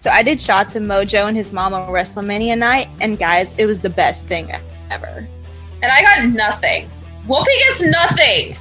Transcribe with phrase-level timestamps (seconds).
[0.00, 3.66] So I did shots of Mojo and his mom on WrestleMania night, and guys, it
[3.66, 4.50] was the best thing
[4.90, 5.28] ever.
[5.82, 6.90] And I got nothing.
[7.26, 8.56] Whoopi gets nothing.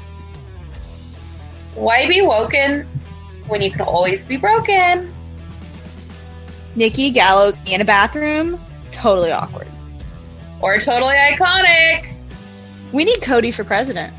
[1.75, 2.85] Why be woken
[3.47, 5.15] when you can always be broken?
[6.75, 8.59] Nikki Gallows in a bathroom,
[8.91, 9.69] totally awkward.
[10.59, 12.15] Or totally iconic.
[12.91, 14.13] We need Cody for president.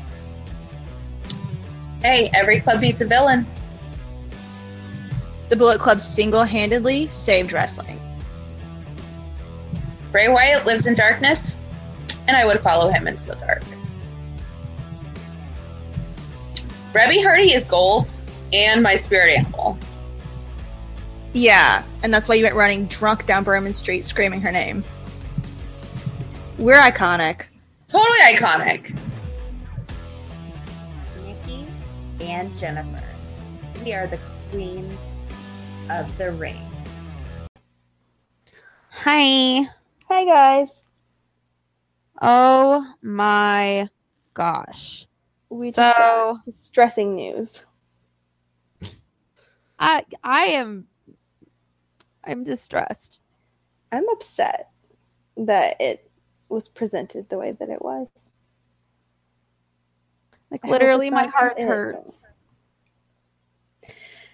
[2.01, 3.45] Hey, every club needs a villain.
[5.51, 7.99] The Bullet Club single handedly saved wrestling.
[10.09, 11.57] Bray Wyatt lives in darkness,
[12.29, 13.61] and I would follow him into the dark.
[16.93, 18.19] Reby Hardy is goals
[18.53, 19.77] and my spirit animal.
[21.33, 24.85] Yeah, and that's why you went running drunk down Bourbon Street screaming her name.
[26.59, 27.47] We're iconic.
[27.89, 28.97] Totally iconic.
[31.25, 31.67] Nikki
[32.21, 33.03] and Jennifer.
[33.83, 35.10] We are the queens
[35.99, 36.61] of the ring.
[38.89, 39.67] Hi.
[40.07, 40.83] Hi, guys.
[42.21, 43.89] Oh my
[44.33, 45.07] gosh.
[45.49, 47.63] We just So- got distressing news.
[49.79, 50.87] I I am
[52.23, 53.19] I'm distressed.
[53.91, 54.69] I'm upset
[55.37, 56.09] that it
[56.49, 58.07] was presented the way that it was.
[60.51, 61.65] Like I literally my not heart it.
[61.65, 62.25] hurts.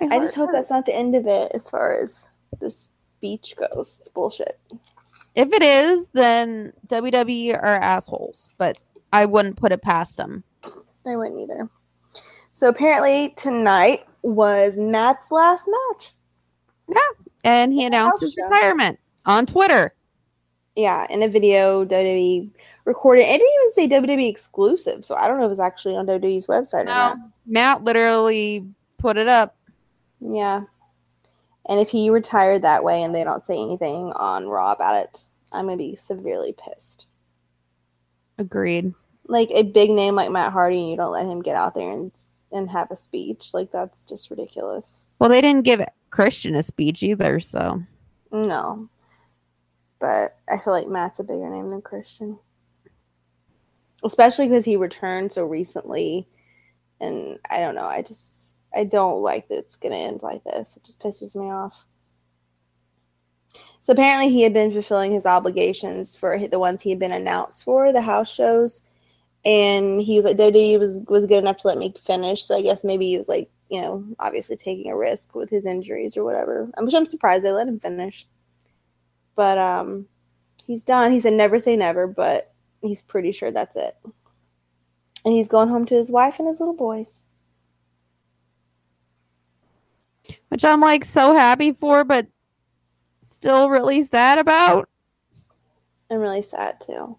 [0.01, 2.27] My I just hope that's not the end of it as far as
[2.59, 3.97] this speech goes.
[4.01, 4.59] It's bullshit.
[5.35, 8.77] If it is, then WWE are assholes, but
[9.13, 10.43] I wouldn't put it past them.
[11.05, 11.69] I wouldn't either.
[12.51, 16.13] So apparently tonight was Matt's last match.
[16.89, 19.93] Yeah, and he announced his retirement on Twitter.
[20.75, 22.49] Yeah, in a video WWE
[22.85, 23.21] recorded.
[23.21, 26.47] It didn't even say WWE exclusive, so I don't know if it's actually on WWE's
[26.47, 27.17] website or not.
[27.45, 28.65] Matt literally
[28.97, 29.55] put it up.
[30.19, 30.61] Yeah.
[31.69, 35.27] And if he retired that way and they don't say anything on Raw about it,
[35.51, 37.07] I'm gonna be severely pissed.
[38.37, 38.93] Agreed.
[39.27, 41.91] Like a big name like Matt Hardy, and you don't let him get out there
[41.91, 42.11] and
[42.51, 43.49] and have a speech.
[43.53, 45.05] Like that's just ridiculous.
[45.19, 47.83] Well, they didn't give Christian a speech either, so
[48.31, 48.89] No.
[49.99, 52.37] But I feel like Matt's a bigger name than Christian.
[54.03, 56.27] Especially because he returned so recently.
[57.01, 57.85] And I don't know.
[57.85, 58.46] I just,
[58.77, 60.77] I don't like that it's going to end like this.
[60.77, 61.85] It just pisses me off.
[63.81, 67.63] So apparently he had been fulfilling his obligations for the ones he had been announced
[67.63, 68.81] for, the house shows.
[69.45, 72.43] And he was like, WWE was, was good enough to let me finish.
[72.43, 75.65] So I guess maybe he was like, you know, obviously taking a risk with his
[75.65, 76.69] injuries or whatever.
[76.77, 78.27] Which I'm surprised they let him finish.
[79.35, 80.07] But um,
[80.65, 81.11] he's done.
[81.11, 83.95] He said never say never, but he's pretty sure that's it.
[85.23, 87.23] And he's going home to his wife and his little boys.
[90.49, 92.27] Which I'm like so happy for, but
[93.23, 94.89] still really sad about.
[96.09, 97.17] I'm really sad too.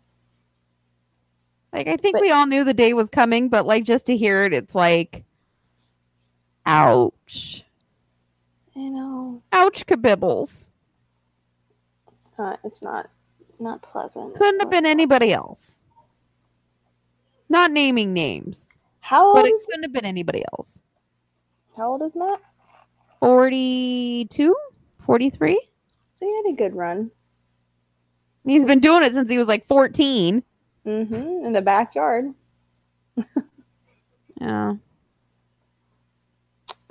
[1.73, 4.17] Like I think But- we all knew the day was coming, but like just to
[4.17, 5.25] hear it, it's like,
[6.67, 7.65] ouch,
[8.77, 10.69] I know ouch, kabibbles.
[12.19, 12.61] it's not.
[12.65, 13.11] It's not.
[13.61, 14.37] Not pleasant.
[14.37, 15.83] Couldn't have been anybody else.
[17.49, 20.83] Not naming names, How old but it is couldn't have been anybody else.
[21.77, 22.41] How old is Matt?
[23.21, 24.57] 42,
[25.05, 25.61] 43.
[26.19, 27.11] So he had a good run.
[28.45, 30.43] He's been doing it since he was like 14.
[30.87, 31.15] Mm-hmm.
[31.15, 32.33] In the backyard.
[34.41, 34.75] Yeah.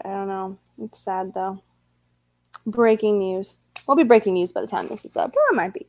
[0.04, 0.60] I don't know.
[0.82, 1.64] It's sad though.
[2.66, 3.60] Breaking news.
[3.88, 5.34] We'll be breaking news by the time this is up.
[5.34, 5.88] Or it might be.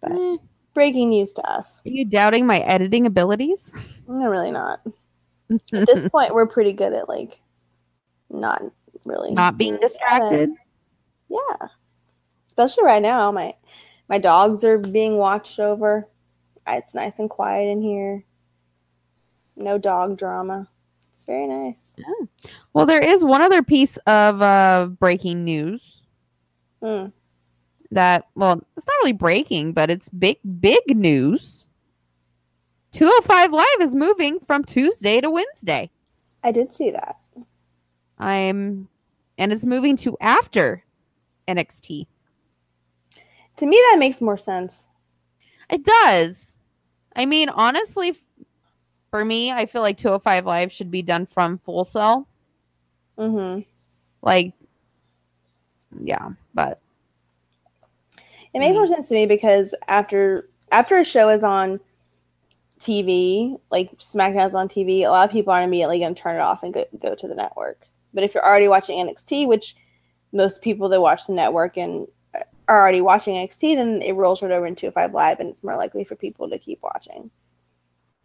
[0.00, 0.36] But Eh,
[0.74, 1.80] breaking news to us.
[1.84, 3.72] Are you doubting my editing abilities?
[4.06, 4.80] No, really not.
[5.50, 7.40] At this point, we're pretty good at like
[8.30, 8.62] not
[9.04, 10.50] really Not being distracted.
[11.28, 11.68] Yeah,
[12.46, 13.30] especially right now.
[13.32, 13.54] My
[14.08, 16.08] my dogs are being watched over.
[16.66, 18.24] It's nice and quiet in here.
[19.56, 20.68] No dog drama.
[21.14, 21.92] It's very nice.
[21.96, 22.26] Yeah.
[22.72, 26.00] Well, there is one other piece of uh, breaking news
[26.82, 27.06] Hmm.
[27.92, 31.66] that, well, it's not really breaking, but it's big, big news.
[32.92, 35.90] 205 Live is moving from Tuesday to Wednesday.
[36.42, 37.16] I did see that.
[38.18, 38.88] I'm,
[39.38, 40.84] and it's moving to after
[41.48, 42.06] NXT.
[43.56, 44.88] To me, that makes more sense.
[45.70, 46.58] It does.
[47.14, 48.14] I mean, honestly,
[49.10, 52.26] for me, I feel like 205 Live should be done from Full Sail.
[53.18, 53.60] Mm-hmm.
[54.22, 54.54] Like,
[56.02, 56.80] yeah, but
[58.54, 61.80] It makes more sense to me because after after a show is on
[62.80, 66.40] TV, like SmackDown's on TV, a lot of people aren't immediately going to turn it
[66.40, 67.86] off and go, go to the network.
[68.14, 69.76] But if you're already watching NXT, which
[70.32, 72.06] most people that watch the network and
[72.68, 75.76] are already watching NXT, then it rolls right over into 205 Live, and it's more
[75.76, 77.30] likely for people to keep watching.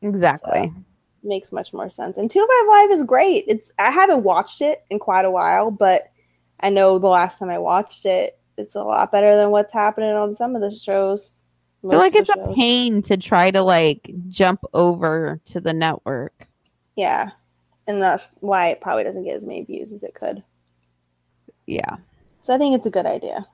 [0.01, 0.71] Exactly.
[1.23, 2.17] Makes much more sense.
[2.17, 3.45] And 205 Live is great.
[3.47, 6.03] It's I haven't watched it in quite a while, but
[6.59, 10.11] I know the last time I watched it, it's a lot better than what's happening
[10.11, 11.31] on some of the shows.
[11.83, 15.73] I feel like it's the a pain to try to like jump over to the
[15.73, 16.47] network.
[16.95, 17.31] Yeah.
[17.87, 20.43] And that's why it probably doesn't get as many views as it could.
[21.65, 21.97] Yeah.
[22.41, 23.47] So I think it's a good idea.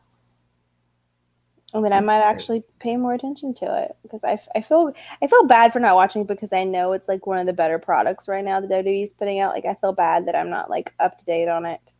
[1.73, 5.27] I mean, I might actually pay more attention to it because I, I feel I
[5.27, 8.27] feel bad for not watching because I know it's like one of the better products
[8.27, 9.55] right now the WWE's putting out.
[9.55, 11.93] Like I feel bad that I'm not like up to date on it.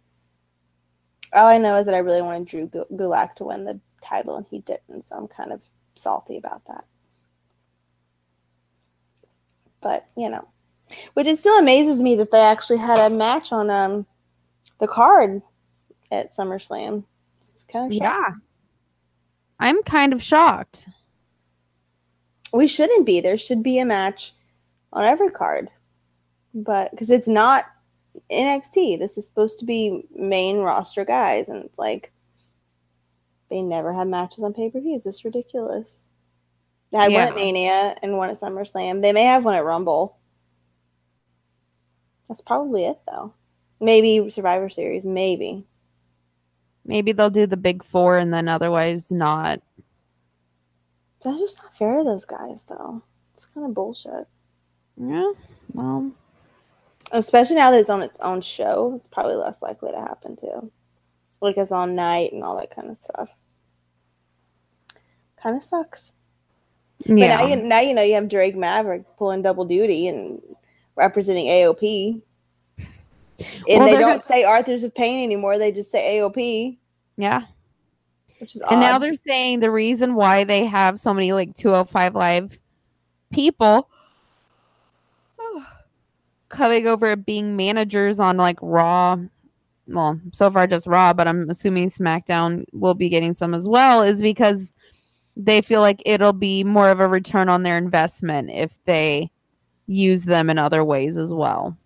[1.34, 4.46] All I know is that I really wanted Drew Gulak to win the title and
[4.46, 5.62] he didn't, so I'm kind of
[5.96, 6.86] salty about that.
[9.82, 10.48] But you know,
[11.14, 14.06] which it still amazes me that they actually had a match on um
[14.80, 15.42] the card
[16.12, 17.04] at SummerSlam.
[17.40, 18.04] It's kind of shocking.
[18.04, 18.30] Yeah.
[19.60, 20.88] I'm kind of shocked.
[22.54, 23.20] we shouldn't be.
[23.22, 24.34] There should be a match
[24.92, 25.70] on every card,
[26.54, 27.66] but because it's not
[28.32, 32.12] NXT, this is supposed to be main roster guys, and it's like
[33.50, 35.06] they never have matches on pay per views.
[35.06, 36.10] It's ridiculous.
[36.92, 39.02] They had one at Mania and one at SummerSlam.
[39.02, 40.18] They may have one at Rumble.
[42.34, 43.32] That's probably it, though.
[43.80, 45.68] Maybe Survivor Series, maybe.
[46.84, 49.62] Maybe they'll do the big four and then otherwise not.
[51.24, 53.04] That's just not fair to those guys, though.
[53.36, 54.26] It's kind of bullshit.
[55.00, 55.32] Yeah.
[55.74, 56.12] Well,
[57.12, 60.72] especially now that it's on its own show, it's probably less likely to happen too.
[61.40, 63.30] Like it's on night and all that kind of stuff.
[65.40, 66.14] Kind of sucks.
[67.06, 67.38] But yeah.
[67.38, 70.42] now you, now you know you have Drake Maverick pulling double duty and
[70.96, 72.22] representing AOP.
[73.68, 75.58] And Well, they don't gonna- say Authors of Pain anymore.
[75.58, 76.78] They just say AOP,
[77.18, 77.44] yeah.
[78.40, 82.16] which is And now they're saying the reason why they have so many like 205
[82.16, 82.58] live
[83.32, 83.90] people
[86.50, 89.18] coming over being managers on like Raw.
[89.88, 94.02] Well, so far just Raw, but I'm assuming SmackDown will be getting some as well,
[94.02, 94.72] is because
[95.36, 99.30] they feel like it'll be more of a return on their investment if they
[99.94, 101.78] use them in other ways as well.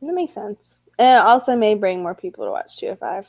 [0.00, 0.80] That makes sense.
[0.98, 3.26] And it also may bring more people to watch 205.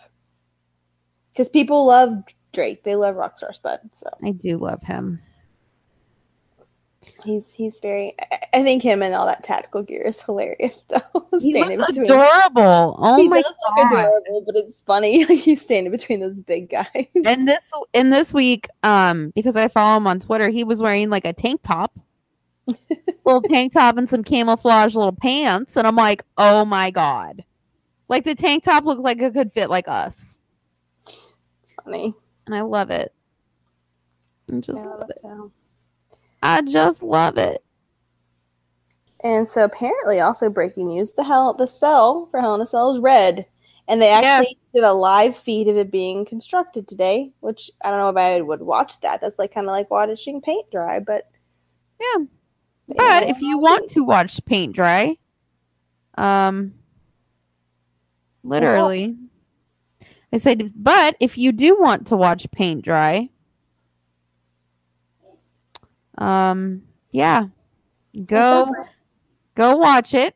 [1.31, 2.83] Because people love Drake.
[2.83, 3.79] They love Rockstar Spud.
[3.93, 5.19] So I do love him.
[7.25, 8.15] He's he's very.
[8.53, 11.27] I- think him and all that tactical gear is hilarious though.
[11.39, 12.03] He standing was between.
[12.05, 12.95] adorable.
[12.99, 13.99] Oh he my does look god.
[13.99, 15.25] adorable, but it's funny.
[15.29, 17.07] Like he's standing between those big guys.
[17.25, 17.63] and this
[17.93, 21.33] in this week um because i follow him on twitter he was wearing like a
[21.33, 21.97] tank top
[23.25, 27.43] little tank top and some camouflage little pants and i'm like oh my god
[28.09, 30.39] like the tank top looks like it could fit like us
[31.83, 32.15] funny.
[32.45, 33.13] and i love it
[34.51, 35.25] i just Yeah, love it
[36.41, 37.63] i just love it
[39.23, 42.93] And so apparently, also breaking news: the hell the cell for Hell in a Cell
[42.93, 43.45] is red,
[43.87, 44.65] and they actually Yes.
[44.73, 47.31] did a live feed of it being constructed today.
[47.39, 49.21] Which I don't know if I would watch that.
[49.21, 51.29] That's like kind of like watching paint dry, but
[52.01, 52.25] yeah
[52.87, 55.17] but if you want to watch paint dry
[56.17, 56.73] um
[58.43, 59.15] literally.
[60.31, 63.29] I said but if you do want to watch paint dry
[66.17, 67.45] um yeah
[68.25, 68.71] go
[69.55, 70.35] go watch it.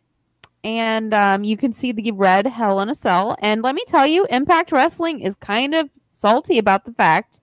[0.64, 3.38] And um, you can see the red hell in a cell.
[3.40, 7.40] And let me tell you impact wrestling is kind of salty about the fact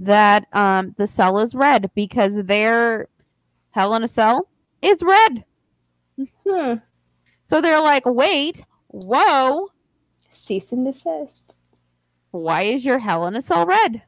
[0.00, 3.08] that um, the cell is red because their
[3.78, 4.48] hell in a cell
[4.82, 5.44] is red
[6.44, 6.74] Hmm.
[7.44, 9.68] so they're like wait whoa
[10.28, 11.56] cease and desist.
[12.32, 14.02] why is your hell in a cell red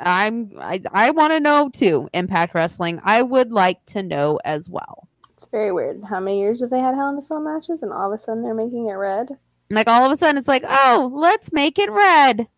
[0.00, 4.68] i'm i, I want to know too impact wrestling i would like to know as
[4.70, 6.02] well It's very weird.
[6.04, 8.22] How many years have they had Hell in a Cell matches, and all of a
[8.22, 9.28] sudden they're making it red?
[9.70, 12.48] Like all of a sudden, it's like, oh, let's make it red.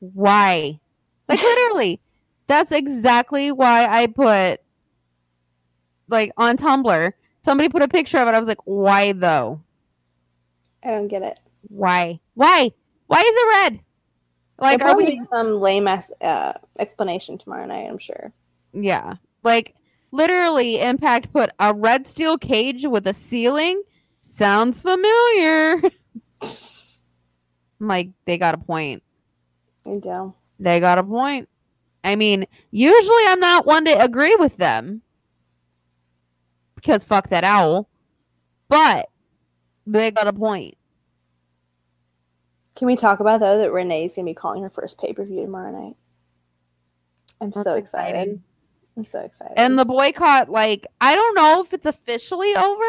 [0.00, 0.80] Why?
[1.28, 2.00] Like literally,
[2.48, 4.61] that's exactly why I put
[6.12, 7.12] like on Tumblr.
[7.44, 8.34] Somebody put a picture of it.
[8.34, 9.60] I was like, why though?
[10.84, 11.40] I don't get it.
[11.68, 12.20] Why?
[12.34, 12.70] Why?
[13.06, 13.80] Why is it red?
[14.58, 15.20] Like, There'll are we?
[15.30, 17.88] some lame ass uh, explanation tomorrow night?
[17.88, 18.32] I'm sure.
[18.72, 19.14] Yeah.
[19.42, 19.74] Like
[20.12, 23.82] literally, Impact put a red steel cage with a ceiling.
[24.20, 25.82] Sounds familiar.
[26.42, 26.50] I'm
[27.88, 29.02] like, they got a point.
[29.84, 30.32] Do.
[30.60, 31.48] They got a point.
[32.04, 35.02] I mean, usually I'm not one to agree with them
[36.82, 37.88] because fuck that owl,
[38.68, 39.08] but
[39.86, 40.76] they got a point.
[42.76, 45.42] Can we talk about though that Renee's gonna be calling her first pay per view
[45.42, 45.96] tomorrow night?
[47.40, 48.30] I'm That's so excited.
[48.30, 48.42] exciting.
[48.96, 49.56] I'm so excited.
[49.56, 52.84] And the boycott, like, I don't know if it's officially over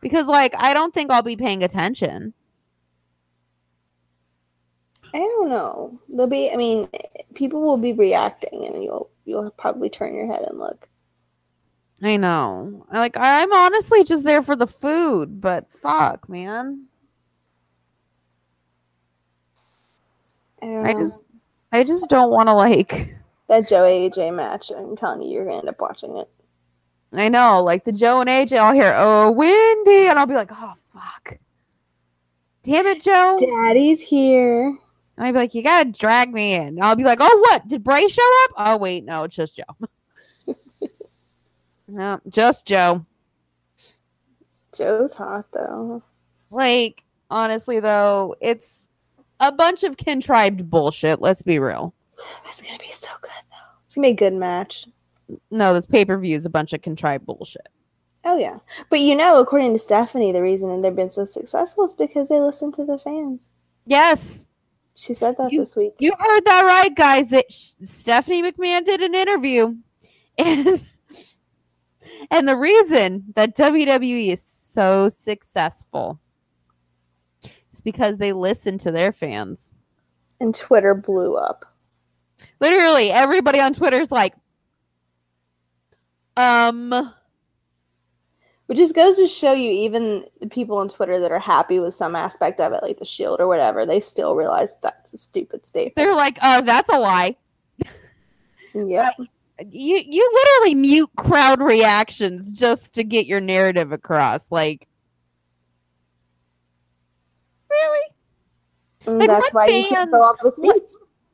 [0.00, 2.34] because, like, I don't think I'll be paying attention.
[5.14, 6.00] I don't know.
[6.08, 6.50] There'll be.
[6.52, 6.88] I mean,
[7.34, 10.88] people will be reacting, and you'll you'll probably turn your head and look.
[12.02, 12.84] I know.
[12.92, 16.86] Like, I'm honestly just there for the food, but fuck, man.
[20.60, 21.22] I just,
[21.72, 23.14] I just don't want to like.
[23.48, 24.70] that Joe AJ match.
[24.76, 26.28] I'm telling you, you're gonna end up watching it.
[27.12, 28.58] I know, like the Joe and AJ.
[28.58, 31.38] I'll hear, "Oh, Wendy," and I'll be like, "Oh, fuck."
[32.62, 33.38] Damn it, Joe.
[33.40, 34.68] Daddy's here.
[35.16, 36.68] And I'd be like, you gotta drag me in.
[36.68, 37.66] And I'll be like, oh, what?
[37.66, 38.50] Did Bray show up?
[38.56, 39.62] Oh, wait, no, it's just Joe.
[41.92, 43.04] no, just Joe.
[44.76, 46.02] Joe's hot though.
[46.50, 48.88] Like, honestly, though, it's
[49.40, 51.20] a bunch of contrived bullshit.
[51.20, 51.94] Let's be real.
[52.48, 53.78] It's gonna be so good though.
[53.86, 54.86] It's gonna be a good match.
[55.50, 57.68] No, this pay per view is a bunch of contrived bullshit.
[58.24, 58.58] Oh yeah,
[58.88, 62.40] but you know, according to Stephanie, the reason they've been so successful is because they
[62.40, 63.52] listen to the fans.
[63.84, 64.46] Yes,
[64.94, 65.94] She said that You- this week.
[65.98, 67.28] you heard that right, guys.
[67.28, 69.74] That Stephanie McMahon did an interview,
[70.38, 70.82] and
[72.30, 76.20] and the reason that WWE is so successful
[77.72, 79.72] is because they listen to their fans.
[80.40, 81.64] and Twitter blew up.
[82.60, 84.34] Literally, everybody on Twitter's like,
[86.36, 87.12] um,
[88.66, 91.94] Which just goes to show you, even the people on Twitter that are happy with
[91.94, 95.66] some aspect of it, like the Shield or whatever, they still realize that's a stupid
[95.66, 95.96] statement.
[95.96, 97.36] they're like, oh, that's a lie.
[98.74, 99.14] Yep.
[99.70, 104.44] You you literally mute crowd reactions just to get your narrative across.
[104.50, 104.88] Like,
[107.70, 108.06] really?
[109.06, 110.90] And Like, that's why you can't go off the what-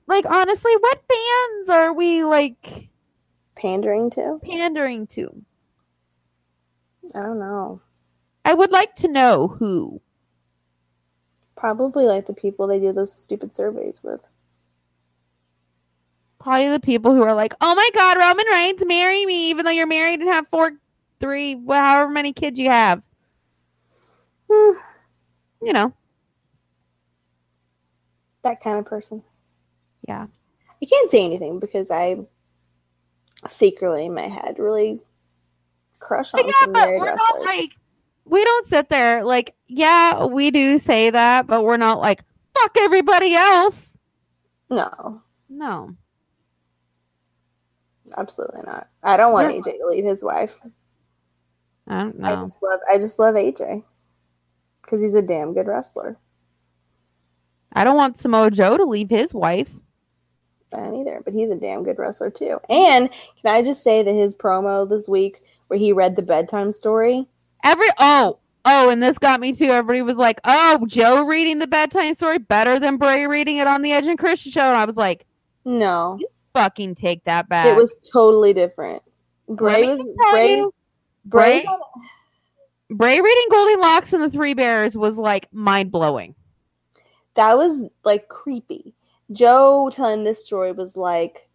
[0.06, 2.88] Like, honestly, what fans are we like
[3.56, 4.38] Pandering to?
[4.42, 5.42] pandering to?
[7.14, 7.80] I don't know.
[8.44, 10.00] I would like to know who.
[11.56, 14.20] Probably like the people they do those stupid surveys with.
[16.40, 19.70] Probably the people who are like, "Oh my God, Roman Reigns, marry me," even though
[19.72, 20.72] you're married and have four,
[21.20, 23.02] three, however many kids you have.
[24.50, 24.78] Hmm,
[25.62, 25.92] You know,
[28.42, 29.22] that kind of person.
[30.06, 30.26] yeah.
[30.80, 32.18] I can't say anything because I
[33.48, 35.00] secretly in my head really
[35.98, 37.18] crush on yeah, some but married we're wrestlers.
[37.18, 37.70] not like
[38.24, 42.22] we don't sit there like yeah we do say that but we're not like
[42.56, 43.98] fuck everybody else
[44.70, 45.94] no, no
[48.16, 48.88] absolutely not.
[49.02, 50.60] I don't want We're- AJ to leave his wife.
[51.86, 53.82] i don't I know just love I just love AJ
[54.82, 56.16] because he's a damn good wrestler.
[57.72, 59.70] i don't want samoa joe to leave his wife
[60.70, 62.60] I don't either, but he's a damn good wrestler too.
[62.68, 66.72] And can I just say that his promo this week where he read the bedtime
[66.72, 67.26] story?
[67.64, 71.66] every oh oh and this got me too everybody was like oh joe reading the
[71.66, 74.84] bedtime story better than bray reading it on the edge and christian show and i
[74.84, 75.24] was like
[75.64, 76.18] No,
[76.54, 79.02] fucking take that back it was totally different.
[79.48, 80.56] Bray was Bray.
[80.56, 80.74] you,
[81.24, 81.76] Bray's Bray-
[82.90, 86.34] bray reading goldilocks and the three bears was like mind-blowing
[87.38, 88.94] that was like creepy.
[89.30, 91.48] Joe telling this story was like,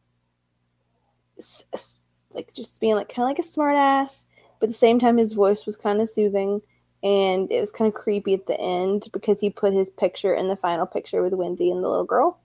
[2.33, 4.27] like just being like kind of like a smart ass,
[4.59, 6.61] but at the same time his voice was kind of soothing,
[7.03, 10.47] and it was kind of creepy at the end because he put his picture in
[10.47, 12.39] the final picture with Wendy and the little girl.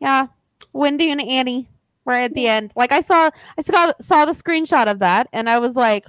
[0.00, 0.28] Yeah,
[0.72, 1.68] Wendy and Annie
[2.04, 2.72] were at the end.
[2.76, 6.06] Like I saw, I saw saw the screenshot of that, and I was like,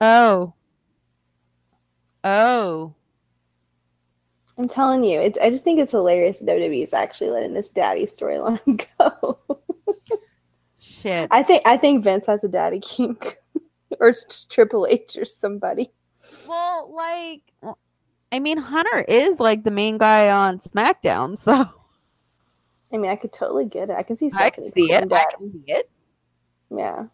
[0.00, 0.54] "Oh,
[2.24, 2.94] oh,
[4.58, 6.40] I'm telling you, it's, I just think it's hilarious.
[6.40, 9.38] that WWE is actually letting this daddy storyline go.
[10.78, 13.36] shit." I think I think Vince has a daddy kink,
[14.00, 14.14] or
[14.50, 15.90] Triple H or somebody.
[16.46, 17.42] well, like,
[18.32, 21.66] I mean, Hunter is like the main guy on SmackDown, so
[22.92, 23.96] I mean, I could totally get it.
[23.96, 25.12] I can see I Stephanie can see it.
[25.12, 25.90] I can see it.
[26.70, 27.04] Yeah.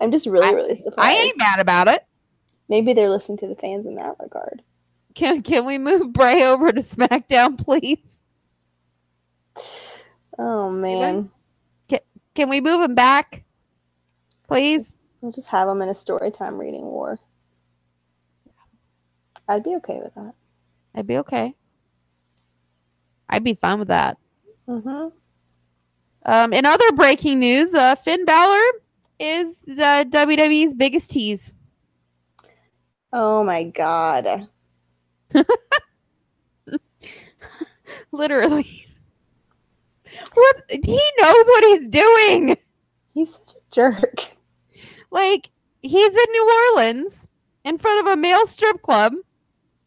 [0.00, 1.08] I'm just really, I- really surprised.
[1.08, 2.04] I ain't mad about it.
[2.68, 4.62] Maybe they're listening to the fans in that regard.
[5.14, 8.24] Can can we move Bray over to SmackDown, please?
[10.38, 11.30] Oh man.
[11.88, 12.00] Can
[12.34, 13.44] can we move him back,
[14.46, 14.98] please?
[15.20, 17.18] We'll just have him in a story time reading war.
[19.48, 20.34] I'd be okay with that.
[20.94, 21.54] I'd be okay.
[23.28, 24.18] I'd be fine with that.
[24.68, 25.08] Hmm
[26.24, 28.64] Um, in other breaking news, uh, Finn Balor
[29.18, 31.52] is the WWE's biggest tease.
[33.12, 34.48] Oh my god.
[38.12, 38.86] Literally.
[40.34, 42.56] What he knows what he's doing.
[43.14, 44.26] He's such a jerk.
[45.10, 45.50] Like
[45.82, 47.28] he's in New Orleans
[47.64, 49.14] in front of a male strip club.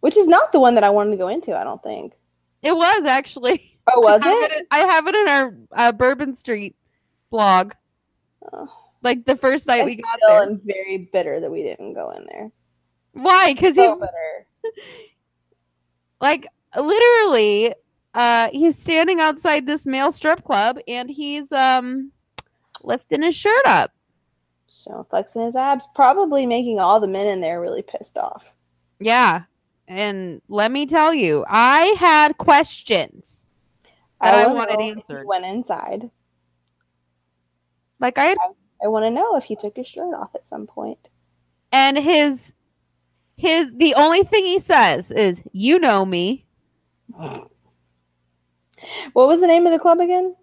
[0.01, 2.13] Which is not the one that I wanted to go into, I don't think.
[2.62, 3.68] It was actually.
[3.93, 4.58] Oh, was I have it?
[4.60, 6.75] in- I have it in our uh, Bourbon Street
[7.29, 7.74] blog.
[8.51, 8.67] Oh.
[9.01, 12.12] Like the first night I we got still I'm very bitter that we didn't go
[12.12, 12.51] in there.
[13.13, 13.53] Why?
[13.53, 14.46] Because he So bitter.
[16.22, 17.74] like literally
[18.13, 22.12] uh he's standing outside this male strip club and he's um
[22.84, 23.91] lifting his shirt up.
[24.67, 28.53] So flexing his abs, probably making all the men in there really pissed off.
[29.00, 29.43] Yeah.
[29.88, 33.38] And let me tell you, I had questions
[34.21, 35.25] that I, wanna wanted answered.
[35.25, 36.09] Went inside.
[37.99, 38.38] Like I had
[38.83, 40.99] I want to know if he took his shirt off at some point.
[41.71, 42.53] and his
[43.35, 46.45] his the only thing he says is you know me.
[49.13, 50.35] What was the name of the club again?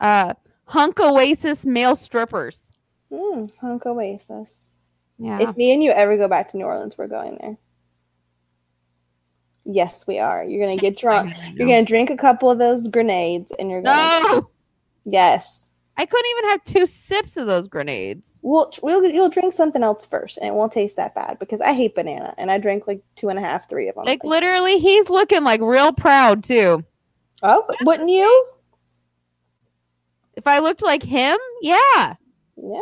[0.00, 0.34] Uh
[0.64, 2.72] Hunk Oasis male strippers.
[3.12, 4.70] Hmm, Hunk Oasis.
[5.18, 5.48] Yeah.
[5.48, 7.56] If me and you ever go back to New Orleans, we're going there.
[9.64, 10.44] Yes, we are.
[10.44, 11.34] You're gonna get drunk.
[11.54, 14.28] You're gonna drink a couple of those grenades, and you're gonna.
[14.28, 14.50] No.
[15.04, 15.60] Yes.
[15.96, 18.40] I couldn't even have two sips of those grenades.
[18.42, 21.72] We'll, we'll you'll drink something else first, and it won't taste that bad because I
[21.72, 24.04] hate banana, and I drank like two and a half, three of them.
[24.04, 26.84] Like literally, he's looking like real proud too.
[27.42, 28.46] oh, wouldn't you?
[30.36, 32.14] If I looked like him, yeah.
[32.56, 32.80] Yeah.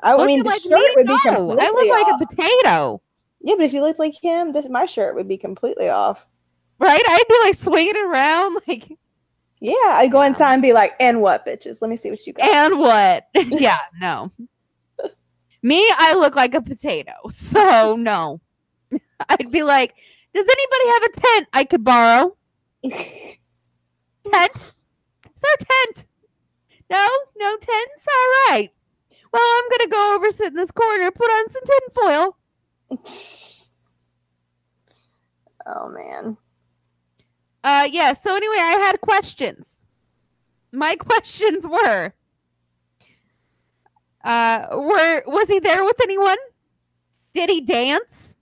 [0.00, 1.18] I Looking mean, the like shirt me, would be no.
[1.34, 2.20] completely I look like off.
[2.22, 3.02] a potato,
[3.40, 6.26] Yeah, but if you looked like him, this, my shirt would be completely off.
[6.80, 7.02] right?
[7.08, 8.88] I'd be like swinging around, like,
[9.60, 11.80] Yeah, I'd go inside and be like, "And what, bitches?
[11.80, 13.26] Let me see what you got." and what?
[13.34, 14.32] yeah, no.
[15.62, 18.40] Me, I look like a potato, so no.
[19.28, 19.94] I'd be like,
[20.32, 22.36] does anybody have a tent I could borrow?
[22.84, 24.54] Tent?
[24.54, 26.06] Is there a tent?
[26.90, 28.06] No, no tents.
[28.08, 28.70] All right.
[29.32, 32.36] Well, I'm gonna go over, sit in this corner, put on some tinfoil.
[35.66, 36.36] oh man.
[37.64, 38.12] Uh, yeah.
[38.12, 39.68] So anyway, I had questions.
[40.72, 42.12] My questions were:
[44.24, 46.38] uh, were was he there with anyone?
[47.34, 48.36] Did he dance?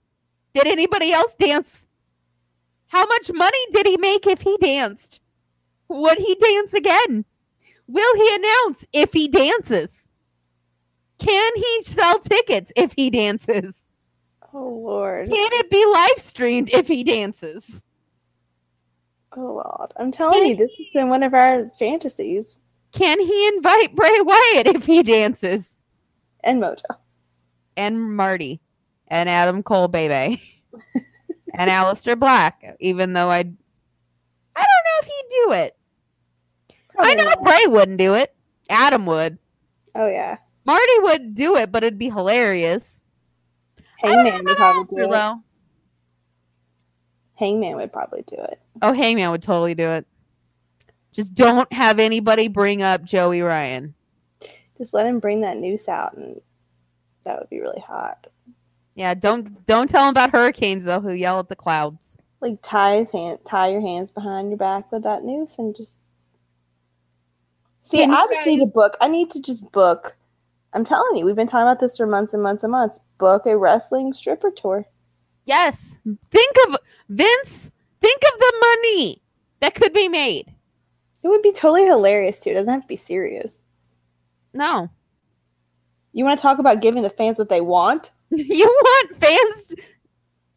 [0.53, 1.85] Did anybody else dance?
[2.87, 5.19] How much money did he make if he danced?
[5.89, 7.25] Would he dance again?
[7.87, 10.07] Will he announce if he dances?
[11.19, 13.75] Can he sell tickets if he dances?
[14.53, 15.29] Oh lord.
[15.29, 17.83] Can it be live streamed if he dances?
[19.35, 19.91] Oh lord.
[19.97, 22.59] I'm telling you, this is in one of our fantasies.
[22.91, 25.85] Can he invite Bray Wyatt if he dances?
[26.43, 26.81] And Mojo.
[27.75, 28.61] And Marty
[29.07, 30.41] and Adam Cole, baby.
[31.53, 35.77] and Aleister Black, even though I I don't know if he'd do it.
[36.97, 37.43] I know not.
[37.43, 38.33] Bray wouldn't do it.
[38.69, 39.37] Adam would.
[39.93, 40.37] Oh yeah.
[40.65, 42.96] Marty would do it, but it'd be hilarious.
[43.97, 45.09] Hangman would probably do it.
[45.09, 45.43] though.
[47.35, 48.59] Hangman would probably do it.
[48.81, 50.07] Oh, Hangman would totally do it.
[51.13, 53.95] Just don't have anybody bring up Joey Ryan.
[54.77, 56.41] Just let him bring that noose out and
[57.23, 58.27] that would be really hot.
[58.95, 62.17] Yeah, don't don't tell him about hurricanes though, who yell at the clouds.
[62.41, 66.05] Like tie his hand tie your hands behind your back with that noose and just
[67.83, 68.97] See, Can I just need a book.
[68.99, 70.17] I need to just book.
[70.73, 72.99] I'm telling you, we've been talking about this for months and months and months.
[73.17, 74.85] Book a wrestling stripper tour.
[75.45, 75.97] Yes.
[76.29, 76.77] Think of
[77.09, 77.71] Vince.
[78.01, 79.21] Think of the money
[79.59, 80.53] that could be made.
[81.23, 82.51] It would be totally hilarious too.
[82.51, 83.61] It doesn't have to be serious.
[84.53, 84.89] No.
[86.13, 88.11] You want to talk about giving the fans what they want?
[88.31, 89.75] You want fans,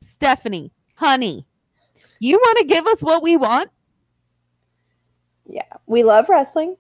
[0.01, 1.47] Stephanie, honey.
[2.19, 3.71] You want to give us what we want?
[5.47, 6.77] Yeah, we love wrestling,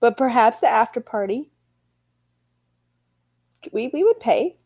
[0.00, 1.50] but perhaps the after party.
[3.72, 4.56] We we would pay.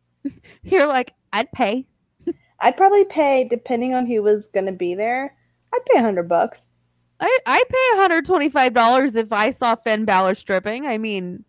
[0.62, 1.86] You're like, I'd pay.
[2.60, 5.36] I'd probably pay depending on who was going to be there.
[5.74, 6.66] I'd pay a hundred bucks.
[7.20, 10.86] I I pay $125 if I saw Finn Balor stripping.
[10.86, 11.44] I mean,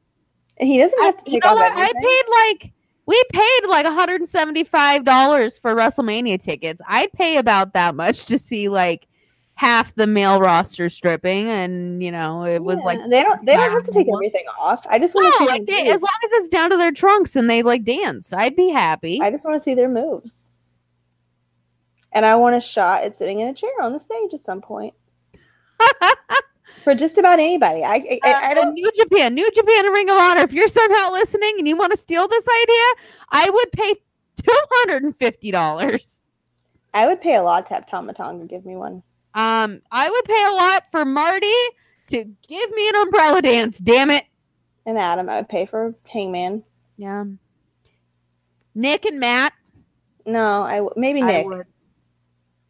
[0.57, 1.71] And he doesn't I, have to you know what?
[1.75, 2.73] I paid like
[3.07, 6.81] we paid like $175 for WrestleMania tickets.
[6.87, 9.07] I'd pay about that much to see like
[9.55, 13.71] half the male roster stripping, and you know it was like they don't they don't
[13.71, 14.85] have to take everything off.
[14.89, 17.35] I just want to see like they, as long as it's down to their trunks
[17.35, 19.19] and they like dance, I'd be happy.
[19.21, 20.33] I just want to see their moves.
[22.11, 24.61] And I want a shot at sitting in a chair on the stage at some
[24.61, 24.93] point.
[26.83, 27.83] For just about anybody.
[27.83, 30.41] I I, I, I Uh, don't New Japan, New Japan, and Ring of Honor.
[30.41, 33.95] If you're somehow listening and you want to steal this idea, I would pay
[34.41, 36.21] two hundred and fifty dollars.
[36.93, 39.03] I would pay a lot to have Tama Tonga give me one.
[39.35, 41.51] Um, I would pay a lot for Marty
[42.07, 43.77] to give me an umbrella dance.
[43.77, 44.23] Damn it.
[44.85, 46.63] And Adam, I would pay for Hangman.
[46.97, 47.25] Yeah.
[48.73, 49.53] Nick and Matt.
[50.25, 51.65] No, I w- maybe I Nick, would.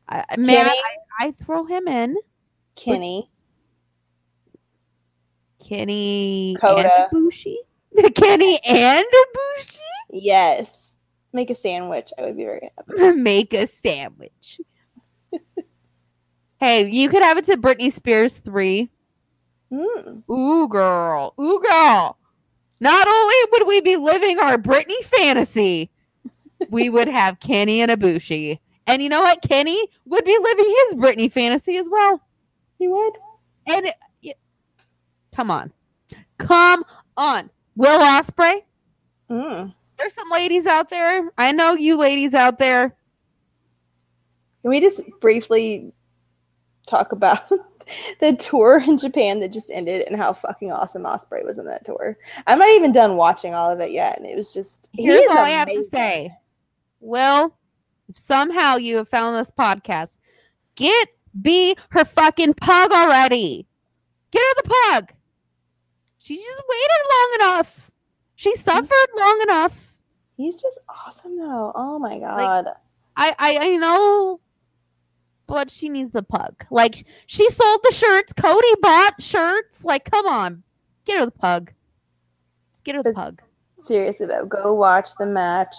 [0.09, 2.15] I, Matt, I, I throw him in.
[2.75, 3.29] Kenny.
[5.63, 7.09] Kenny Kota.
[7.11, 7.55] and Ibushi.
[8.15, 9.77] Kenny and Ibushi
[10.11, 10.95] Yes.
[11.33, 12.11] Make a sandwich.
[12.17, 13.15] I would be very happy.
[13.21, 14.61] make a sandwich.
[16.59, 18.89] Hey, you could have it to Britney Spears three.
[19.71, 20.29] Mm.
[20.29, 21.33] Ooh, girl.
[21.39, 22.17] Ooh, girl.
[22.79, 25.89] Not only would we be living our Britney fantasy,
[26.69, 28.59] we would have Kenny and Ibushi.
[28.87, 29.41] And you know what?
[29.41, 32.21] Kenny would be living his Britney fantasy as well.
[32.77, 33.17] He would?
[33.67, 33.91] And
[34.21, 34.37] it-
[35.35, 35.71] come on.
[36.37, 36.83] Come
[37.17, 37.49] on.
[37.75, 38.61] Will Ospreay?
[39.29, 39.73] Mm.
[39.97, 41.31] There's some ladies out there.
[41.37, 42.95] I know you ladies out there.
[44.61, 45.93] Can we just briefly
[46.85, 47.49] talk about
[48.19, 51.85] the tour in Japan that just ended and how fucking awesome Ospreay was in that
[51.85, 52.17] tour?
[52.47, 55.27] I'm not even done watching all of it yet, and it was just he Here's
[55.29, 56.33] all I have to say.
[56.99, 57.55] Will,
[58.09, 60.17] if somehow you have found this podcast,
[60.75, 61.09] get
[61.41, 63.67] be her fucking pug already.
[64.31, 65.13] Get her the pug.
[66.17, 67.91] She just waited long enough.
[68.35, 69.95] She suffered long enough.
[70.35, 71.71] He's just awesome though.
[71.75, 72.67] Oh my god.
[73.15, 74.39] I, I I know,
[75.47, 76.65] but she needs the pug.
[76.71, 78.33] Like she sold the shirts.
[78.33, 79.83] Cody bought shirts.
[79.83, 80.63] Like, come on,
[81.05, 81.71] get her the pug.
[82.83, 83.41] Get her the pug.
[83.81, 85.75] Seriously though, go watch the match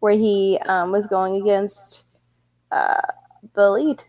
[0.00, 2.06] where he um, was going against
[2.70, 3.00] uh,
[3.54, 4.06] the Elite.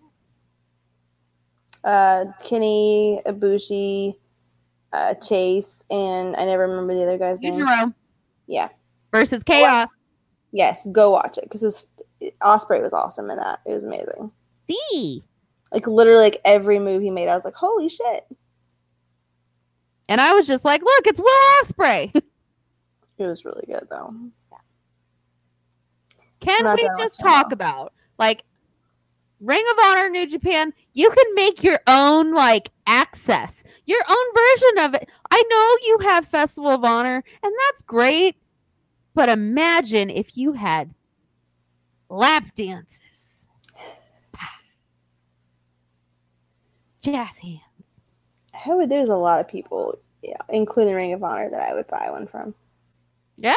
[1.81, 4.13] Uh, Kenny, Ibushi,
[4.91, 7.53] uh, Chase, and I never remember the other guy's name.
[7.53, 7.93] Yujiro
[8.47, 8.67] Yeah.
[9.13, 9.87] versus Chaos.
[10.51, 11.85] Yes, go watch it because it was
[12.41, 13.59] Ospreay was awesome in that.
[13.65, 14.31] It was amazing.
[14.69, 15.23] See,
[15.73, 18.25] Like literally, like every move he made, I was like, "Holy shit!"
[20.07, 22.13] and I was just like, look, it's Will Ospreay.
[23.17, 24.13] It was really good though.
[26.39, 28.43] Can we just talk about like
[29.41, 30.71] Ring of Honor New Japan?
[30.93, 35.09] You can make your own like access, your own version of it.
[35.29, 38.37] I know you have Festival of Honor, and that's great.
[39.13, 40.93] But imagine if you had
[42.09, 42.99] lap dances,
[47.01, 47.61] jazz hands.
[48.65, 51.87] I would, there's a lot of people, yeah, including Ring of Honor, that I would
[51.87, 52.53] buy one from.
[53.37, 53.53] Yeah,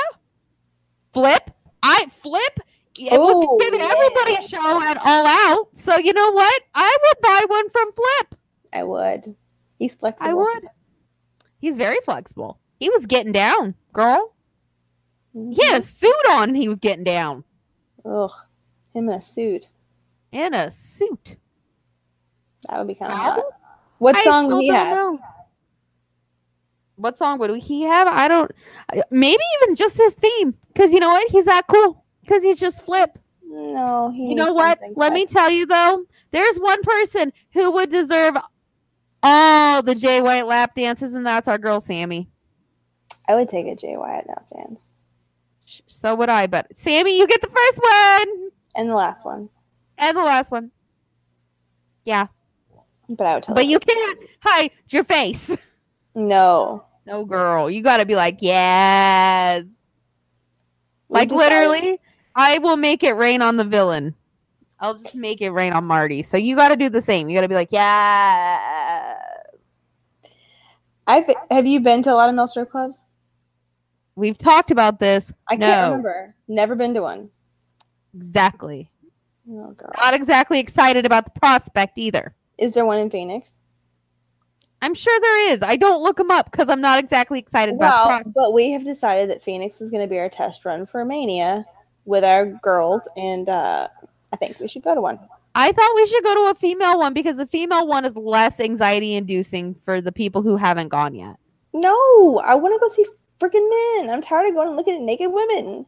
[1.12, 1.50] flip.
[1.82, 2.60] I flip.
[2.98, 3.90] It was Ooh, giving yeah.
[3.90, 5.68] everybody a show at All Out.
[5.72, 6.62] So you know what?
[6.74, 8.40] I would buy one from Flip.
[8.72, 9.34] I would.
[9.78, 10.30] He's flexible.
[10.30, 10.68] I would.
[11.58, 12.58] He's very flexible.
[12.78, 14.34] He was getting down, girl.
[15.34, 15.54] Mhm.
[15.54, 17.44] He had a suit on and he was getting down.
[18.04, 18.30] Ugh,
[18.94, 19.70] him in a suit.
[20.30, 21.36] In a suit.
[22.72, 23.44] That would be kind of hot.
[23.98, 24.96] What I song would he have?
[24.96, 25.20] know.
[26.96, 28.08] What song would he have?
[28.08, 28.50] I don't.
[29.10, 30.56] Maybe even just his theme.
[30.68, 31.30] Because you know what?
[31.30, 32.02] He's that cool.
[32.22, 33.18] Because he's just flip.
[33.44, 34.30] No, he.
[34.30, 34.78] You know what?
[34.96, 38.38] Let me tell you though, there's one person who would deserve
[39.22, 42.30] all the Jay White lap dances, and that's our girl Sammy.
[43.28, 44.94] I would take a Jay White lap dance.
[45.66, 49.50] So would I, but Sammy, you get the first one And the last one,
[49.98, 50.70] and the last one.
[52.04, 52.28] Yeah,
[53.16, 53.54] but I would tell.
[53.54, 55.56] but you can't hide your face.
[56.14, 56.84] no.
[57.04, 59.64] No, girl, you got to be like, yes.
[61.08, 61.98] We Like literally,
[62.36, 64.14] I will make it rain on the villain.
[64.78, 66.22] I'll just make it rain on Marty.
[66.22, 67.28] So you got to do the same.
[67.28, 69.18] You got to be like, yes.
[71.06, 72.98] I've have you been to a lot of Nostro clubs?
[74.14, 75.32] We've talked about this.
[75.48, 75.66] I No.
[75.66, 76.34] can't remember.
[76.48, 77.30] Never been to one.
[78.14, 78.90] Exactly.
[79.50, 79.90] Oh girl.
[79.98, 82.34] Not exactly excited about the prospect either.
[82.62, 83.58] Is there one in Phoenix?
[84.82, 85.62] I'm sure there is.
[85.62, 88.70] I don't look them up because I'm not exactly excited about the Well, but we
[88.70, 91.66] have decided that Phoenix is going to be our test run for Mania
[92.04, 93.88] with our girls, and uh,
[94.32, 95.18] I think we should go to one.
[95.56, 98.60] I thought we should go to a female one because the female one is less
[98.60, 101.36] anxiety inducing for the people who haven't gone yet.
[101.72, 103.06] No, I want to go see
[103.40, 104.08] freaking men.
[104.08, 105.84] I'm tired of going and looking at naked women.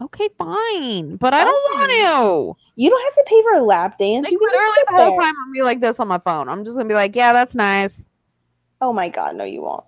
[0.00, 1.16] Okay, fine.
[1.16, 2.56] But I don't want to.
[2.76, 4.24] You don't have to pay for a lap dance.
[4.24, 5.20] Like you literally the whole there.
[5.20, 6.48] time I'm be like this on my phone.
[6.48, 8.08] I'm just gonna be like, yeah, that's nice.
[8.80, 9.84] Oh my god, no, you won't.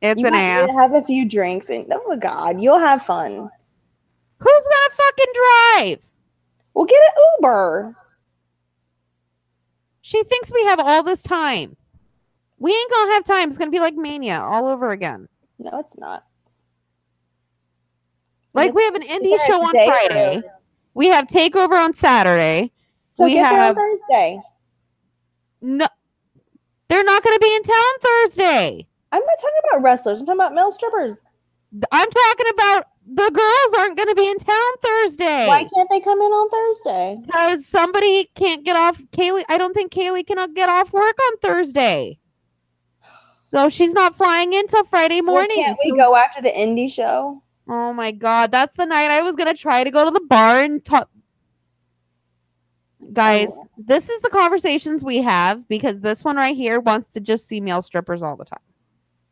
[0.00, 0.70] It's you an ass.
[0.70, 3.30] have a few drinks, and oh my god, you'll have fun.
[4.38, 6.00] Who's gonna fucking drive?
[6.74, 7.96] We'll get an Uber.
[10.02, 11.76] She thinks we have all this time.
[12.58, 13.48] We ain't gonna have time.
[13.48, 15.28] It's gonna be like mania all over again.
[15.58, 16.24] No, it's not.
[18.54, 20.42] Like we have an indie show on day Friday.
[20.94, 22.70] We have takeover on Saturday,
[23.14, 24.40] So We get there have- on Thursday.
[25.60, 25.86] No,
[26.88, 28.86] they're not going to be in town Thursday.
[29.12, 30.20] I'm not talking about wrestlers.
[30.20, 31.22] I'm talking about male strippers.
[31.90, 35.46] I'm talking about the girls aren't going to be in town Thursday.
[35.48, 37.18] Why can't they come in on Thursday?
[37.24, 39.00] Because somebody can't get off.
[39.12, 42.18] Kaylee, I don't think Kaylee can get off work on Thursday.
[43.50, 45.56] So she's not flying in till Friday Well, morning.
[45.56, 47.42] can't we So- go after the indie show?
[47.66, 50.60] Oh my god, that's the night I was gonna try to go to the bar
[50.60, 51.08] and talk.
[53.12, 53.66] Guys, Oh.
[53.76, 57.60] this is the conversations we have because this one right here wants to just see
[57.60, 58.60] male strippers all the time.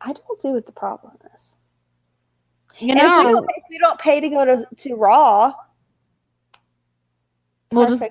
[0.01, 1.55] I don't see what the problem is.
[2.79, 5.53] You And if we, know, don't, if we don't pay to go to, to Raw,
[7.71, 8.03] we'll just.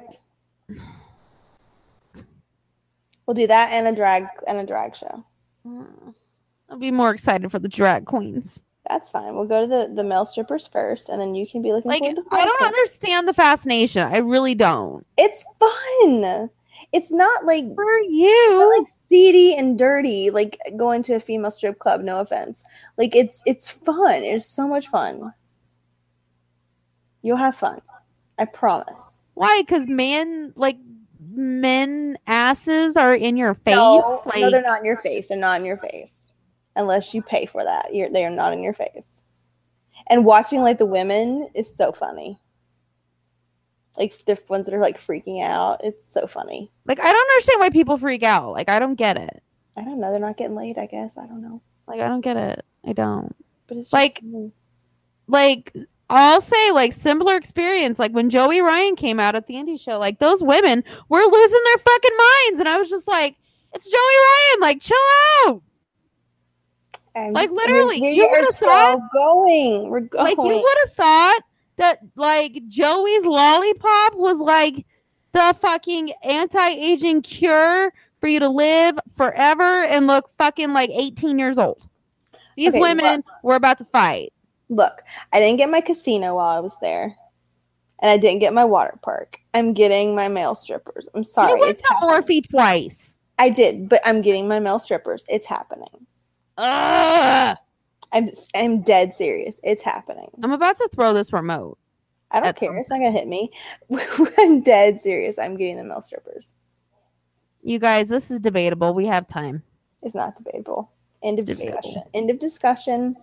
[3.26, 5.24] We'll do that and a drag and a drag show.
[5.66, 6.14] Mm.
[6.68, 8.62] I'll be more excited for the drag queens.
[8.88, 9.34] That's fine.
[9.34, 12.02] We'll go to the, the male strippers first, and then you can be looking Like,
[12.02, 14.06] I don't understand the fascination.
[14.06, 15.06] I really don't.
[15.16, 16.50] It's fun.
[16.92, 21.20] It's not like For it's you, not like seedy and dirty, like going to a
[21.20, 22.02] female strip club.
[22.02, 22.64] No offense.
[22.98, 24.22] Like it's it's fun.
[24.24, 25.32] It's so much fun.
[27.22, 27.80] You'll have fun.
[28.38, 29.14] I promise.
[29.34, 29.62] why?
[29.62, 30.76] Because man, like
[31.30, 33.76] men asses are in your face.
[33.76, 35.28] No, like, no, they're not in your face.
[35.28, 36.21] They're not in your face
[36.76, 37.94] unless you pay for that.
[37.94, 39.24] You're they are not in your face.
[40.08, 42.40] And watching like the women is so funny.
[43.98, 45.80] Like the ones that are like freaking out.
[45.84, 46.72] It's so funny.
[46.86, 48.52] like I don't understand why people freak out.
[48.52, 49.42] Like I don't get it.
[49.76, 50.10] I don't know.
[50.10, 50.78] They're not getting laid.
[50.78, 51.60] I guess I don't know.
[51.86, 52.64] Like I don't get it.
[52.86, 53.34] I don't.
[53.66, 54.52] But it's just Like- funny.
[55.26, 55.72] like
[56.10, 59.98] I'll say like similar experience like when Joey Ryan came out at the indie show
[59.98, 63.36] like those women were losing their fucking minds and I was just like
[63.74, 64.98] it's Joey Ryan like chill
[65.46, 65.62] out
[67.14, 69.90] Like, literally, we, you we are would've so thought- going.
[69.90, 70.24] We're going.
[70.24, 71.40] like you would have thought
[71.76, 74.86] that like Joey's lollipop was like
[75.32, 81.58] the fucking anti-aging cure for you to live forever and look fucking like 18 years
[81.58, 81.88] old
[82.56, 84.32] these Okay, women were about to fight
[84.68, 87.14] Look, I didn't get my casino while I was there,
[88.00, 89.38] and I didn't get my water park.
[89.52, 91.08] I'm getting my male strippers.
[91.14, 91.52] I'm sorry.
[91.52, 91.94] you went It's to.
[92.02, 95.26] Morphe twice I did, but I'm getting my male strippers.
[95.28, 96.06] It's happening.
[96.62, 97.56] Ugh.
[98.12, 99.58] I'm I'm dead serious.
[99.64, 100.28] It's happening.
[100.42, 101.78] I'm about to throw this remote.
[102.30, 102.68] I don't care.
[102.70, 103.50] some It's not gonna hit me.
[104.38, 105.38] I'm dead serious.
[105.38, 106.54] I'm getting the male strippers.
[107.62, 108.94] You guys, this is debatable.
[108.94, 109.62] We have time.
[110.02, 110.90] It's not debatable.
[111.22, 111.80] End of Debatable.
[111.80, 112.02] discussion.
[112.14, 113.16] End of discussion.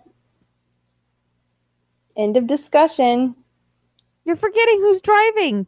[2.16, 3.34] End of discussion.
[4.24, 5.66] You're forgetting who's driving.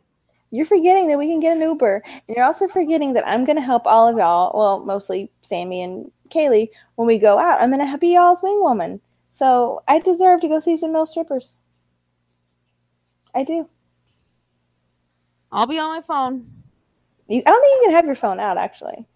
[0.51, 2.03] You're forgetting that we can get an Uber.
[2.07, 5.83] And you're also forgetting that I'm going to help all of y'all, well, mostly Sammy
[5.83, 7.61] and Kaylee, when we go out.
[7.61, 9.01] I'm going to be y'all's wing woman.
[9.29, 11.55] So I deserve to go see some male strippers.
[13.35, 13.69] I do.
[15.51, 16.47] I'll be on my phone.
[17.29, 19.07] You, I don't think you can have your phone out, actually.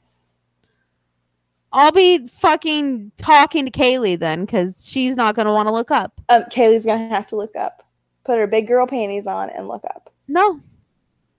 [1.72, 5.90] I'll be fucking talking to Kaylee then because she's not going to want to look
[5.90, 6.18] up.
[6.28, 7.82] Um, Kaylee's going to have to look up.
[8.24, 10.12] Put her big girl panties on and look up.
[10.28, 10.60] No.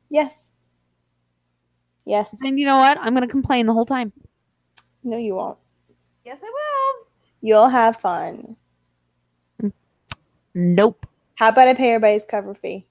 [0.10, 0.52] Yes.
[2.06, 2.36] Yes.
[2.44, 2.98] And you know what?
[3.00, 4.14] I'm going to complain the whole time.
[5.04, 5.58] No, you won't.
[6.28, 7.08] Yes, I will.
[7.40, 8.58] You'll have fun.
[10.54, 11.06] Nope.
[11.36, 12.86] How about I pay everybody's cover fee?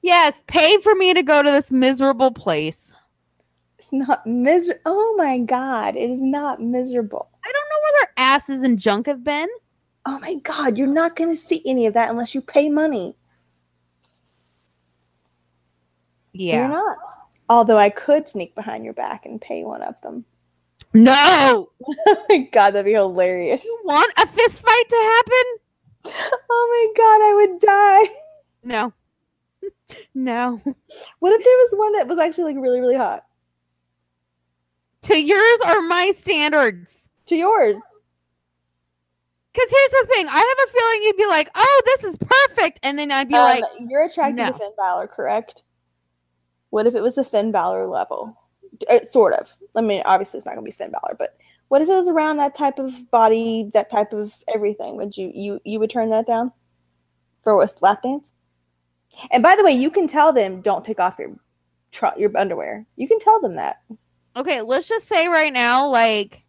[0.00, 2.90] Yes, pay for me to go to this miserable place.
[3.78, 4.80] It's not miser.
[4.86, 7.28] Oh my god, it is not miserable.
[7.44, 9.48] I don't know where their asses and junk have been.
[10.06, 13.14] Oh my god, you're not going to see any of that unless you pay money.
[16.32, 16.60] Yeah.
[16.60, 16.96] You're not.
[17.50, 20.24] Although I could sneak behind your back and pay one of them.
[20.94, 21.70] No.
[22.06, 23.64] oh my god, that'd be hilarious.
[23.64, 26.24] You want a fist fight to happen?
[26.50, 28.20] Oh my god, I would die.
[28.64, 28.92] No.
[30.14, 30.60] No.
[31.18, 33.24] What if there was one that was actually like really, really hot?
[35.02, 37.10] To yours or my standards?
[37.26, 37.78] To yours.
[39.52, 40.26] Because here's the thing.
[40.28, 42.80] I have a feeling you'd be like, oh, this is perfect.
[42.82, 44.52] And then I'd be Um, like, you're attracted no.
[44.52, 45.62] to Finn Balor, correct?
[46.70, 48.36] What if it was a Finn Balor level?
[48.90, 49.56] Uh, sort of.
[49.76, 51.36] I mean, obviously it's not gonna be Finn Balor, but
[51.68, 54.96] what if it was around that type of body, that type of everything?
[54.96, 56.52] Would you you you would turn that down
[57.42, 58.32] for a lap dance?
[59.32, 61.36] And by the way, you can tell them don't take off your
[61.92, 62.86] tr- your underwear.
[62.96, 63.76] You can tell them that.
[64.36, 66.42] okay, let's just say right now, like,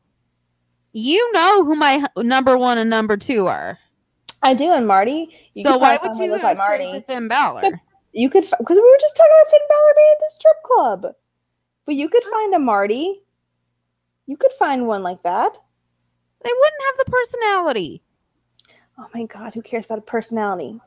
[0.91, 3.77] you know who my number one and number two are.
[4.41, 5.29] I do, and Marty.
[5.53, 7.03] You so why would you look like Marty?
[7.07, 7.81] Finn Balor?
[8.13, 11.15] You could because we were just talking about Finn Balor being at the strip club,
[11.85, 13.21] but you could find a Marty.
[14.27, 15.57] You could find one like that.
[16.43, 18.01] They wouldn't have the personality.
[18.97, 20.79] Oh my god, who cares about a personality?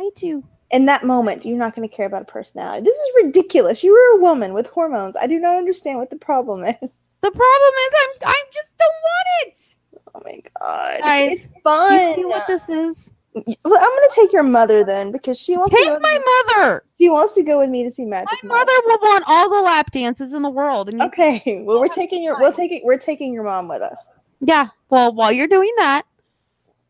[0.00, 0.42] I do.
[0.70, 2.82] in that moment, you're not going to care about a personality.
[2.82, 3.84] This is ridiculous.
[3.84, 5.16] You were a woman with hormones.
[5.16, 6.98] I do not understand what the problem is.
[7.20, 9.76] The problem is I'm I just don't want it.
[10.14, 11.88] Oh my god, Guys, it's fun.
[11.88, 13.12] Do you see what this is?
[13.34, 16.24] Well, I'm gonna take your mother then because she wants to Take my me.
[16.56, 16.84] mother.
[16.98, 18.38] She wants to go with me to see My Magic.
[18.44, 18.58] Mike.
[18.58, 20.90] mother will want all the lap dances in the world.
[20.90, 22.82] And Okay, well we're taking your we'll take it.
[22.84, 24.06] We're taking your mom with us.
[24.40, 24.68] yeah.
[24.90, 26.02] Well, while you're doing that,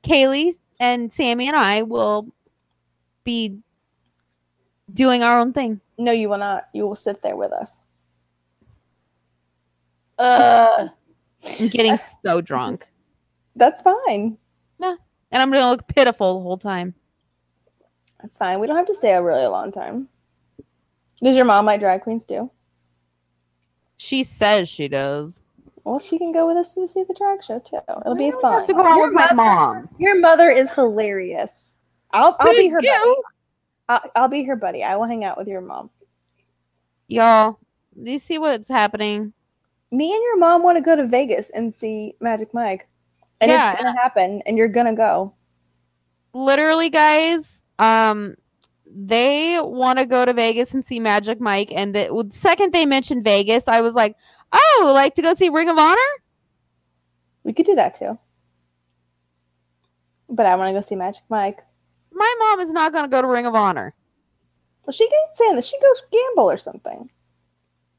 [0.02, 2.26] Kaylee and Sammy and I will
[3.22, 3.58] be
[4.92, 5.80] doing our own thing.
[5.96, 6.64] No, you will not.
[6.74, 7.78] You will sit there with us.
[10.18, 10.88] Uh,
[11.60, 12.86] I'm getting so drunk.
[13.56, 14.38] That's fine.
[15.32, 16.94] And I'm gonna look pitiful the whole time.
[18.20, 18.60] That's fine.
[18.60, 20.08] We don't have to stay a really long time.
[21.22, 22.50] Does your mom like drag queens too?
[23.96, 25.42] She says she does.
[25.84, 27.80] Well, she can go with us to see the drag show too.
[27.88, 28.52] It'll I be fun.
[28.52, 29.88] have to go out your, with my mother, mom.
[29.98, 31.74] your mother is hilarious.
[32.12, 33.16] I'll I'll be Thank her buddy.
[33.88, 34.84] I'll, I'll be her buddy.
[34.84, 35.90] I will hang out with your mom.
[37.08, 37.58] Y'all,
[38.00, 39.32] do you see what's happening?
[39.90, 42.88] Me and your mom want to go to Vegas and see Magic Mike,
[43.42, 44.40] and Yeah, it's gonna happen.
[44.46, 45.34] And you're gonna go.
[46.32, 48.36] Literally, guys, um,
[48.86, 51.72] they want to go to Vegas and see Magic Mike.
[51.74, 54.16] And the the second they mentioned Vegas, I was like,
[54.52, 56.00] oh, like to go see Ring of Honor?
[57.44, 58.18] We could do that too.
[60.28, 61.58] But I want to go see Magic Mike.
[62.12, 63.94] My mom is not going to go to Ring of Honor.
[64.84, 67.10] Well, she can say that she goes gamble or something.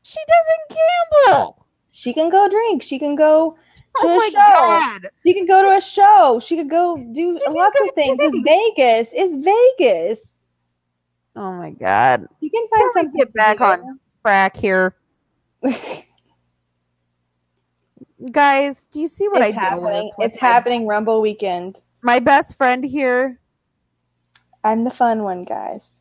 [0.03, 0.79] She doesn't
[1.27, 1.65] gamble.
[1.91, 2.81] She can go drink.
[2.81, 3.57] She can go
[3.99, 4.33] Oh to Oh a my show.
[4.37, 5.09] god.
[5.25, 6.39] She can go to a show.
[6.43, 8.17] She could go do can lots of things.
[8.21, 9.11] It's Vegas.
[9.13, 10.33] It's Vegas.
[11.35, 12.27] Oh my god.
[12.41, 13.17] You can find Before we something.
[13.19, 13.63] get back do.
[13.65, 14.95] on track here.
[18.31, 19.55] Guys, do you see what it's I did?
[19.59, 20.11] happening.
[20.17, 20.87] with It's happening.
[20.87, 21.79] Rumble weekend.
[22.01, 23.39] My best friend here.
[24.63, 25.99] I'm the fun one, guys.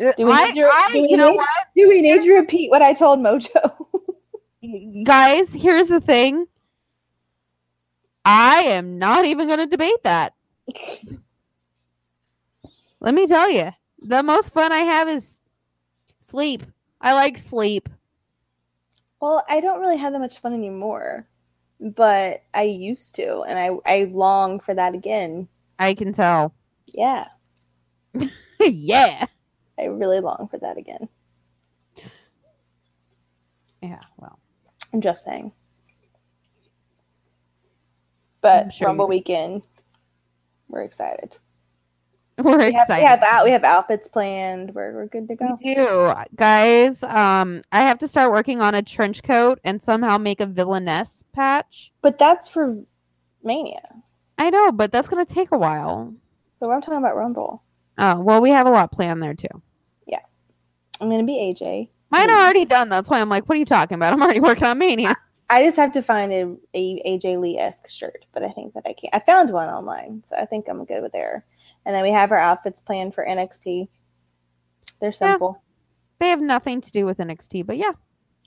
[0.00, 1.48] Uh, do we I, need your- I- do we you know need- what?
[1.76, 3.76] Do we need to repeat what I told Mojo?
[5.04, 6.46] guys, here's the thing.
[8.32, 10.34] I am not even going to debate that.
[13.00, 15.40] Let me tell you, the most fun I have is
[16.20, 16.62] sleep.
[17.00, 17.88] I like sleep.
[19.20, 21.26] well, I don't really have that much fun anymore,
[21.80, 25.48] but I used to, and I I long for that again.
[25.80, 26.54] I can tell.
[26.86, 27.26] Yeah,
[28.60, 29.26] yeah.
[29.76, 31.08] I really long for that again.
[33.82, 34.38] Yeah, well.
[34.92, 35.50] I'm just saying.
[38.40, 39.66] But sure Rumble weekend,
[40.68, 41.36] we're excited.
[42.38, 43.02] We're We have, excited.
[43.02, 44.74] we have out we have outfits planned.
[44.74, 45.58] We're we're good to go.
[45.62, 46.10] We do.
[46.36, 50.46] Guys, um, I have to start working on a trench coat and somehow make a
[50.46, 51.92] villainess patch.
[52.00, 52.78] But that's for
[53.44, 53.82] Mania.
[54.38, 56.14] I know, but that's gonna take a while.
[56.60, 57.62] So I'm talking about Rumble.
[57.98, 59.62] Oh, well, we have a lot planned there too.
[60.06, 60.20] Yeah,
[60.98, 61.90] I'm gonna be AJ.
[62.10, 62.88] Mine are already done.
[62.88, 64.14] That's why I'm like, what are you talking about?
[64.14, 65.14] I'm already working on Mania.
[65.52, 68.84] I just have to find a, a AJ Lee esque shirt, but I think that
[68.86, 69.12] I can't.
[69.12, 71.44] I found one online, so I think I'm good with there.
[71.84, 73.88] And then we have our outfits planned for NXT.
[75.00, 75.60] They're simple.
[76.20, 77.92] They have nothing to do with NXT, but yeah.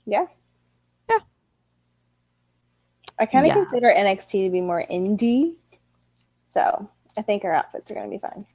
[0.06, 0.26] Yeah.
[1.10, 1.18] Yeah.
[3.18, 3.54] I kind of Yeah.
[3.54, 5.56] consider NXT to be more indie,
[6.42, 6.88] so
[7.18, 8.46] I think our outfits are gonna be fun.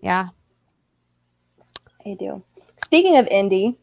[0.00, 0.28] Yeah.
[2.06, 2.44] I do.
[2.84, 3.76] Speaking of indie,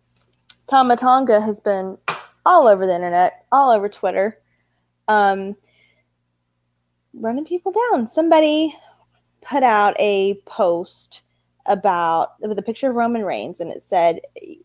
[0.68, 1.98] Tama Tonga has been
[2.46, 4.40] all over the internet, all over Twitter,
[5.08, 5.56] um,
[7.14, 8.08] running people down.
[8.08, 8.76] Somebody
[9.42, 11.24] put out a post
[11.66, 14.22] about with a picture of Roman Reigns, and it said,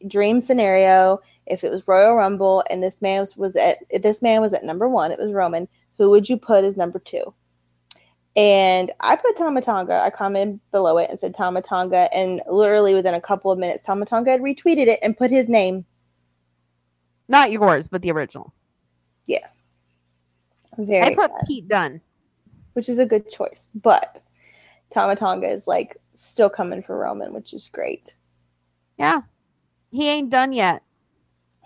[0.06, 4.40] "Dream scenario: If it was Royal Rumble and this man was, was at this man
[4.40, 5.68] was at number one, it was Roman.
[5.98, 7.34] Who would you put as number two?
[8.36, 10.00] And I put Tama Tonga.
[10.00, 12.12] I commented below it and said Tama Tonga.
[12.12, 15.48] And literally within a couple of minutes, Tama Tonga had retweeted it and put his
[15.48, 15.84] name.
[17.28, 18.52] Not yours, but the original.
[19.26, 19.46] Yeah.
[20.76, 22.00] Very I put sad, Pete Dunne.
[22.74, 23.68] which is a good choice.
[23.74, 24.22] But
[24.92, 28.16] Tama Tonga is like still coming for Roman, which is great.
[28.98, 29.22] Yeah.
[29.90, 30.82] He ain't done yet.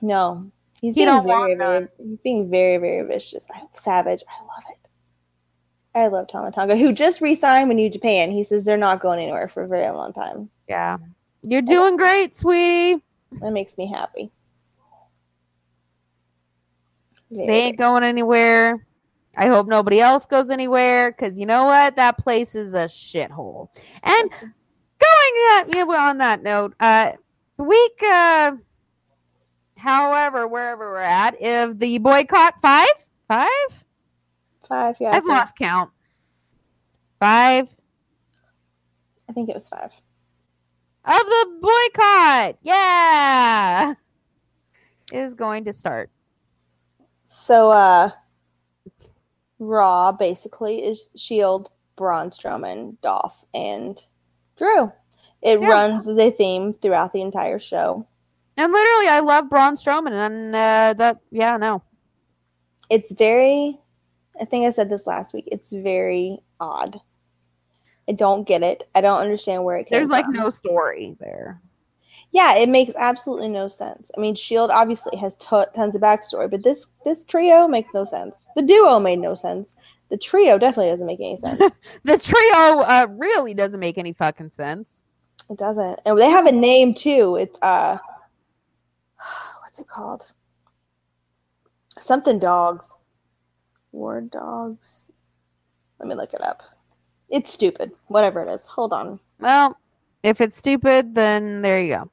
[0.01, 3.47] No, he's He being very, very, he's being very, very vicious.
[3.53, 4.23] I, savage.
[4.29, 4.89] I love it.
[5.95, 8.31] I love Tama Tonga, who just re-signed with New Japan.
[8.31, 10.51] He says they're not going anywhere for a very long time.
[10.69, 10.99] Yeah.
[11.43, 13.03] You're doing great, sweetie.
[13.41, 14.31] That makes me happy.
[17.31, 18.87] They ain't going anywhere.
[19.37, 21.97] I hope nobody else goes anywhere because you know what?
[21.97, 23.69] That place is a shithole.
[24.03, 24.53] And going
[24.99, 27.13] that yeah, well, on that note, uh
[27.57, 28.53] week uh
[29.77, 32.89] however, wherever we're at, if the boycott five?
[33.29, 33.49] Five?
[34.69, 34.97] five.
[35.01, 35.91] Yeah, I've lost count.
[37.21, 37.69] Five.
[39.29, 39.91] I think it was five.
[41.05, 42.59] of the boycott.
[42.63, 43.95] Yeah.
[45.13, 46.11] Is going to start.
[47.29, 48.11] So uh
[49.61, 54.01] Raw basically is Shield, Braun Strowman, Dolph, and
[54.57, 54.93] Drew.
[55.43, 55.69] It Yeah.
[55.69, 58.07] runs as a theme throughout the entire show.
[58.57, 61.83] And literally, I love Braun Strowman, and uh, that, yeah, no.
[62.91, 63.79] It's very
[64.41, 65.49] I think I said this last week.
[65.51, 67.01] It's very odd.
[68.09, 68.89] I don't get it.
[68.95, 71.61] I don't understand where it came There's like no story there.
[72.31, 74.11] Yeah, it makes absolutely no sense.
[74.17, 78.05] I mean, Shield obviously has t- tons of backstory, but this this trio makes no
[78.05, 78.45] sense.
[78.55, 79.77] The duo made no sense.
[80.11, 81.59] The trio definitely doesn't make any sense.
[82.05, 85.03] The trio uh, really doesn't make any fucking sense.
[85.51, 87.37] it doesn't, and they have a name too.
[87.37, 87.97] It's uh,
[89.63, 90.31] what's it called?
[91.99, 92.97] Something dogs,
[93.93, 95.11] war dogs.
[95.99, 96.63] Let me look it up.
[97.31, 97.91] It's stupid.
[98.07, 98.67] Whatever it is.
[98.67, 99.19] Hold on.
[99.41, 99.77] Well,
[100.23, 102.11] if it's stupid, then there you go.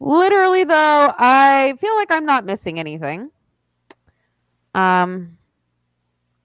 [0.00, 3.30] Literally, though, I feel like I'm not missing anything.
[4.74, 5.36] Um,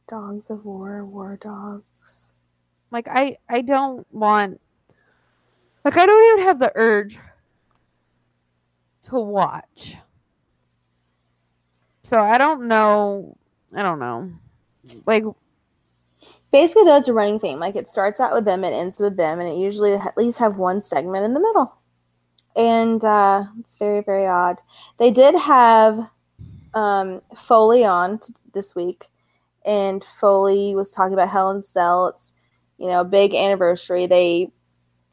[0.09, 2.31] Dogs of war, war dogs.
[2.91, 4.59] like I, I don't want,
[5.83, 7.17] like I don't even have the urge
[9.03, 9.97] to watch.
[12.03, 13.37] So I don't know.
[13.73, 14.31] I don't know.
[15.05, 15.23] Like
[16.51, 19.17] basically though it's a running theme like it starts out with them it ends with
[19.17, 21.73] them and it usually at least have one segment in the middle
[22.55, 24.61] and uh it's very very odd.
[24.97, 25.99] They did have
[26.73, 29.07] um foley on t- this week
[29.65, 32.33] and foley was talking about cell it's
[32.77, 34.05] you know big anniversary.
[34.07, 34.49] They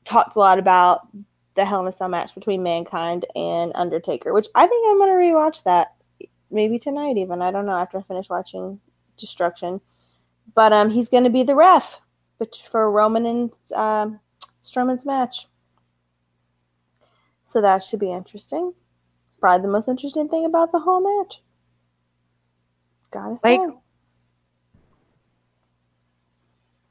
[0.04, 1.08] talked a lot about
[1.54, 5.12] the hell in a cell match between mankind and undertaker which i think i'm gonna
[5.12, 5.94] rewatch that
[6.50, 8.80] maybe tonight even i don't know after i finish watching
[9.20, 9.80] destruction.
[10.54, 12.00] But um, he's going to be the ref
[12.68, 14.20] for Roman and um,
[14.64, 15.46] Strowman's match.
[17.50, 18.74] So that should be interesting.
[19.40, 21.42] Probably the most interesting thing about the whole match.
[23.10, 23.76] Gotta say, Like-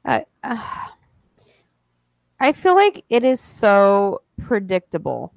[0.04, 0.88] I, uh,
[2.40, 5.32] I feel like it is so predictable.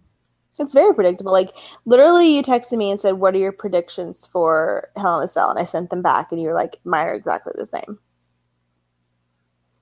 [0.60, 1.32] it's very predictable.
[1.32, 1.56] Like
[1.86, 5.50] literally, you texted me and said, "What are your predictions for Hell in a Cell?"
[5.50, 7.98] And I sent them back, and you were like, "Mine are exactly the same."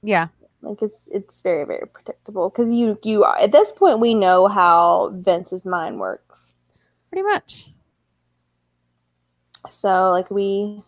[0.04, 0.28] Yeah.
[0.62, 5.12] Like it's it's very very predictable because you you at this point we know how
[5.14, 6.54] Vince's mind works.
[7.10, 7.72] Pretty much.
[9.70, 10.82] So like we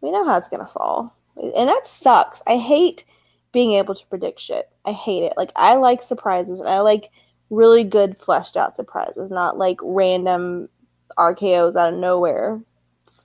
[0.00, 1.14] we know how it's gonna fall.
[1.36, 2.42] And that sucks.
[2.46, 3.04] I hate
[3.52, 4.70] being able to predict shit.
[4.84, 5.34] I hate it.
[5.36, 7.10] Like I like surprises and I like
[7.50, 10.68] really good fleshed out surprises, not like random
[11.18, 12.60] RKOs out of nowhere.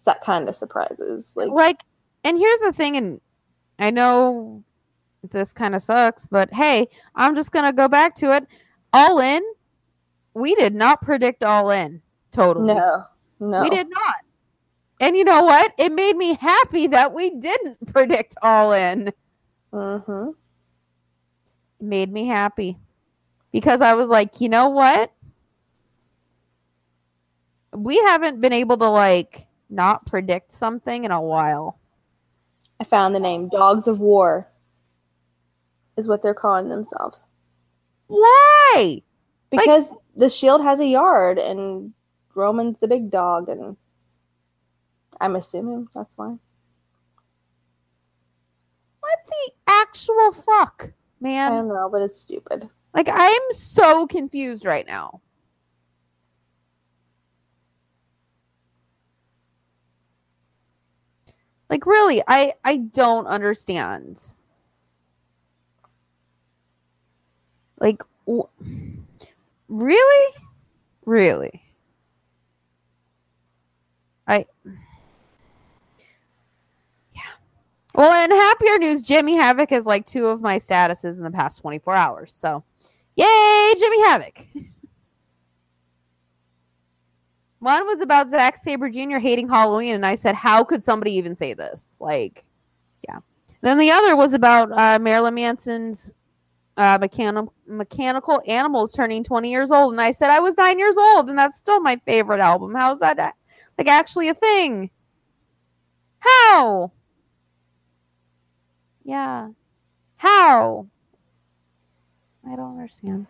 [0.06, 1.32] That kind of surprises.
[1.36, 1.82] Like Like,
[2.24, 3.20] and here's the thing, and
[3.80, 4.64] I know
[5.30, 8.46] this kind of sucks, but hey, I'm just gonna go back to it.
[8.94, 9.42] All in,
[10.34, 12.02] we did not predict all in
[12.32, 12.74] totally.
[12.74, 13.06] no.
[13.40, 13.62] No.
[13.62, 14.16] We did not.
[15.00, 15.74] And you know what?
[15.80, 19.12] It made me happy that we didn't predict all in.
[19.74, 20.30] Mm-hmm.
[21.80, 22.78] It made me happy
[23.52, 25.12] because I was like, you know what?
[27.76, 31.80] We haven't been able to like not predict something in a while.
[32.80, 34.51] I found the name Dogs of War
[35.98, 37.28] is what they're calling themselves.
[38.08, 39.02] Why?
[39.50, 41.94] Because the shield has a yard and
[42.36, 43.76] Roman's the big dog and
[45.20, 46.36] I'm assuming that's why.
[49.00, 51.52] What the actual fuck, man?
[51.52, 52.70] I don't know, but it's stupid.
[52.94, 55.22] Like I'm so confused right now.
[61.70, 64.22] Like really, I I don't understand.
[67.82, 68.48] Like w-
[69.68, 70.36] really?
[71.06, 71.64] Really?
[74.28, 74.46] I
[77.14, 77.22] Yeah.
[77.96, 81.60] Well, in happier news, Jimmy Havoc has like two of my statuses in the past
[81.62, 82.32] 24 hours.
[82.32, 82.64] So,
[83.16, 84.48] yay, Jimmy Havoc.
[87.60, 89.18] One was about Zack Sabre Jr.
[89.18, 91.98] hating Halloween, and I said, How could somebody even say this?
[92.00, 92.46] Like,
[93.08, 93.20] yeah.
[93.62, 96.12] Then the other was about uh, Marilyn Manson's
[96.78, 100.98] uh, mechanical mechanical animals turning 20 years old, and I said I was nine years
[100.98, 102.74] old, and that's still my favorite album.
[102.76, 103.36] How's that
[103.78, 104.90] like actually a thing?
[106.20, 106.92] How?
[109.04, 109.50] Yeah.
[110.18, 110.88] How?
[112.48, 113.28] I don't understand.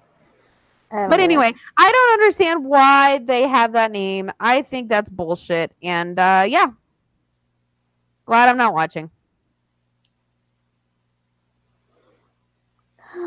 [0.92, 1.24] I But know.
[1.24, 4.30] anyway, I don't understand why they have that name.
[4.40, 5.74] I think that's bullshit.
[5.82, 6.68] And uh yeah.
[8.26, 9.10] Glad I'm not watching.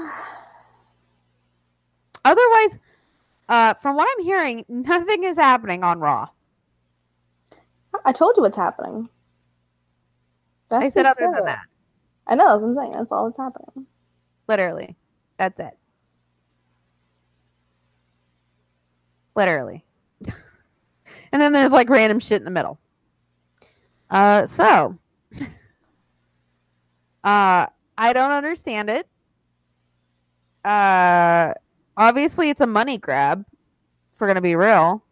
[2.25, 2.79] otherwise,
[3.49, 6.29] uh, from what I'm hearing, nothing is happening on Raw.
[8.05, 9.09] I told you what's happening.
[10.81, 11.67] I That's said other than that.
[12.27, 12.47] I know.
[12.49, 12.93] That's what I'm saying.
[12.93, 13.87] That's all that's happening.
[14.49, 14.97] Literally.
[15.39, 15.79] That's it.
[19.37, 19.85] Literally.
[21.33, 22.79] and then there's like random shit in the middle.
[24.11, 24.99] Uh so
[27.25, 27.67] uh
[27.99, 29.07] I don't understand it.
[30.65, 31.53] Uh
[31.97, 33.45] obviously it's a money grab
[34.15, 35.05] if we're gonna be real.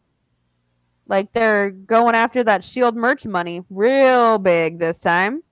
[1.07, 5.43] Like they're going after that shield merch money real big this time.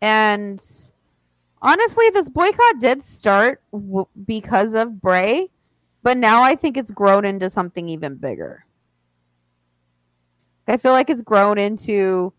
[0.00, 0.60] And
[1.62, 5.48] honestly, this boycott did start w- because of Bray,
[6.02, 8.64] but now I think it's grown into something even bigger.
[10.68, 12.32] I feel like it's grown into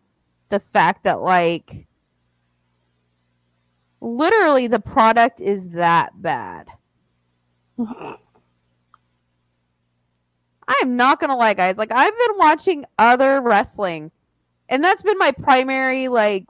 [0.50, 1.87] the fact that, like,
[4.02, 6.70] literally the product is that bad.
[10.68, 11.78] I'm not gonna lie, guys.
[11.78, 14.12] Like, I've been watching other wrestling,
[14.70, 16.46] and that's been my primary, like,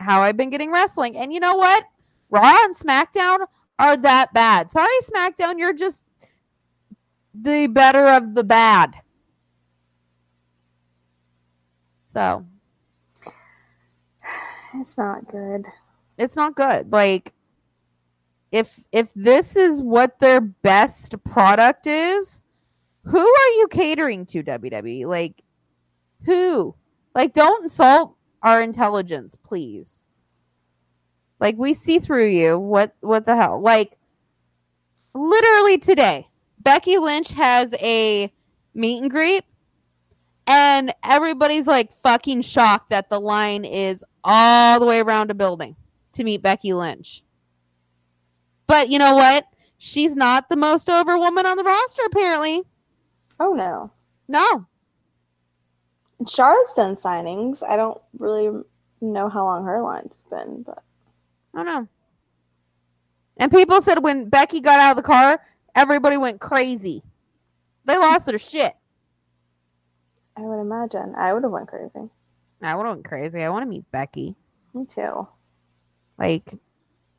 [0.00, 1.16] how I've been getting wrestling.
[1.16, 1.84] And you know what?
[2.30, 3.46] Raw and SmackDown
[3.78, 4.70] are that bad.
[4.70, 6.04] Sorry, SmackDown, you're just
[7.34, 8.94] the better of the bad.
[12.12, 12.44] So
[14.74, 15.66] It's not good.
[16.18, 16.92] It's not good.
[16.92, 17.32] Like
[18.52, 22.44] if if this is what their best product is,
[23.04, 25.06] who are you catering to, WWE?
[25.06, 25.42] Like
[26.24, 26.74] who?
[27.14, 30.08] Like don't insult our intelligence, please.
[31.40, 32.58] Like we see through you.
[32.58, 33.60] What what the hell?
[33.60, 33.98] Like
[35.14, 36.28] literally today,
[36.60, 38.32] Becky Lynch has a
[38.74, 39.44] meet and greet
[40.46, 45.76] and everybody's like fucking shocked that the line is all the way around a building
[46.14, 47.22] to meet Becky Lynch.
[48.66, 49.46] But you know what?
[49.78, 52.62] She's not the most over woman on the roster, apparently.
[53.38, 53.92] Oh no.
[54.28, 54.66] No.
[56.26, 57.62] Charlotte's done signings.
[57.68, 58.62] I don't really
[59.00, 60.82] know how long her line's been, but
[61.52, 61.88] I don't know.
[63.36, 65.40] And people said when Becky got out of the car,
[65.74, 67.02] everybody went crazy.
[67.84, 68.74] They lost their shit.
[70.36, 72.08] I would imagine I would have went crazy.
[72.62, 73.42] I would have went crazy.
[73.42, 74.34] I want to meet Becky.
[74.72, 75.28] Me too.
[76.18, 76.54] Like,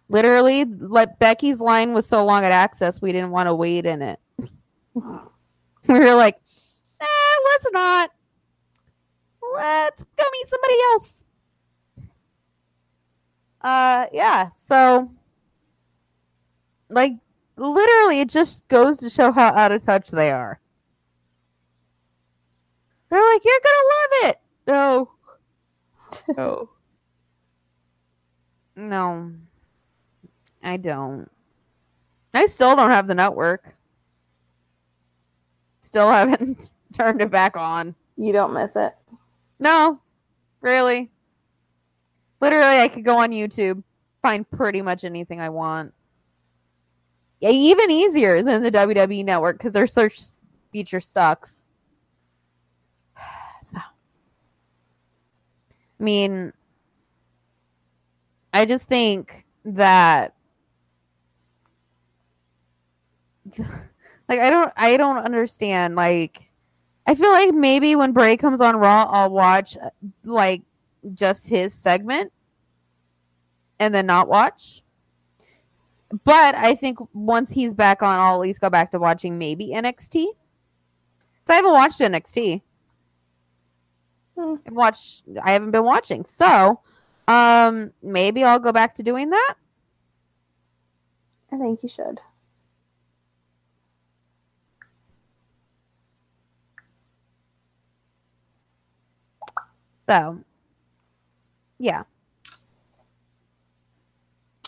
[0.10, 4.02] literally, like Becky's line was so long at Axxess, we didn't want to wait in
[4.02, 4.20] it.
[5.88, 6.36] We were like,
[7.00, 7.06] eh,
[7.46, 8.10] let's not.
[9.54, 11.24] Let's go meet somebody else.
[13.62, 14.48] Uh, yeah.
[14.50, 15.12] So,
[16.90, 17.14] like,
[17.58, 20.60] literally, it just goes to show how out of touch they are.
[23.10, 24.40] They're like, you're gonna love it.
[24.68, 25.12] No.
[26.38, 26.70] No.
[28.76, 29.32] No.
[30.64, 31.30] I don't.
[32.34, 33.76] I still don't have the network.
[35.80, 37.96] Still haven't turned it back on.
[38.18, 38.94] You don't miss it.
[39.60, 40.00] No,
[40.62, 41.12] really.
[42.42, 43.82] Literally, I could go on YouTube,
[44.22, 45.94] find pretty much anything I want.
[47.40, 50.20] Yeah, even easier than the WWE network because their search
[50.72, 51.66] feature sucks.
[53.62, 53.94] So, I
[56.04, 56.54] mean,
[58.56, 60.34] I just think that,
[63.58, 65.98] like, I don't, I don't understand.
[65.98, 66.42] Like,
[67.06, 69.90] I feel like maybe when Bray comes on Raw, I'll watch uh,
[70.24, 70.62] like
[71.14, 72.32] just his segment
[73.78, 74.84] and then not watch.
[76.24, 79.74] But I think once he's back on, I'll at least go back to watching maybe
[79.76, 80.28] NXT.
[81.46, 82.62] So I haven't watched NXT.
[84.40, 84.56] Hmm.
[84.66, 85.26] I've watched.
[85.44, 86.80] I haven't been watching, so
[87.28, 89.56] um, maybe I'll go back to doing that.
[91.52, 92.20] I think you should.
[100.08, 100.40] So,
[101.80, 102.04] yeah.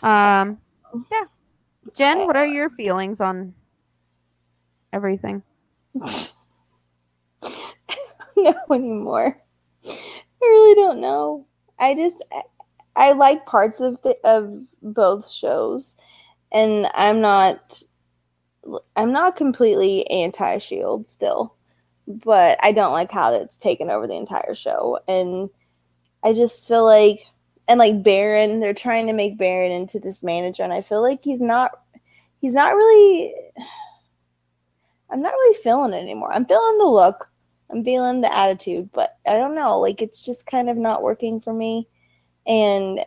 [0.02, 0.58] Um,
[1.12, 1.24] yeah.
[1.94, 3.54] Jen, what are your feelings on
[4.92, 5.42] everything?
[8.36, 9.36] know anymore.
[9.84, 11.47] I really don't know.
[11.78, 12.24] I just
[12.96, 14.52] I, like parts of the of
[14.82, 15.96] both shows,
[16.52, 17.82] and I'm not
[18.96, 21.54] I'm not completely anti Shield still,
[22.06, 25.50] but I don't like how it's taken over the entire show, and
[26.24, 27.20] I just feel like
[27.68, 31.22] and like Baron, they're trying to make Baron into this manager, and I feel like
[31.22, 31.72] he's not
[32.40, 33.34] he's not really.
[35.10, 36.32] I'm not really feeling it anymore.
[36.32, 37.30] I'm feeling the look.
[37.70, 39.78] I'm feeling the attitude, but I don't know.
[39.78, 41.88] Like it's just kind of not working for me.
[42.46, 43.00] And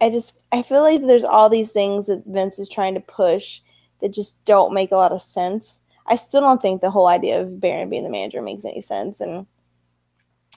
[0.00, 3.60] I just I feel like there's all these things that Vince is trying to push
[4.00, 5.80] that just don't make a lot of sense.
[6.06, 9.20] I still don't think the whole idea of Baron being the manager makes any sense,
[9.20, 9.46] and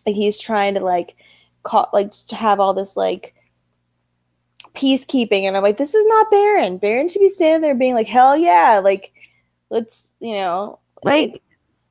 [0.05, 1.15] like he's trying to like
[1.63, 3.33] call like to have all this like
[4.75, 6.77] peacekeeping, and I'm like, this is not Baron.
[6.77, 9.13] Baron should be standing there being like, hell yeah, like
[9.69, 11.41] let's you know Like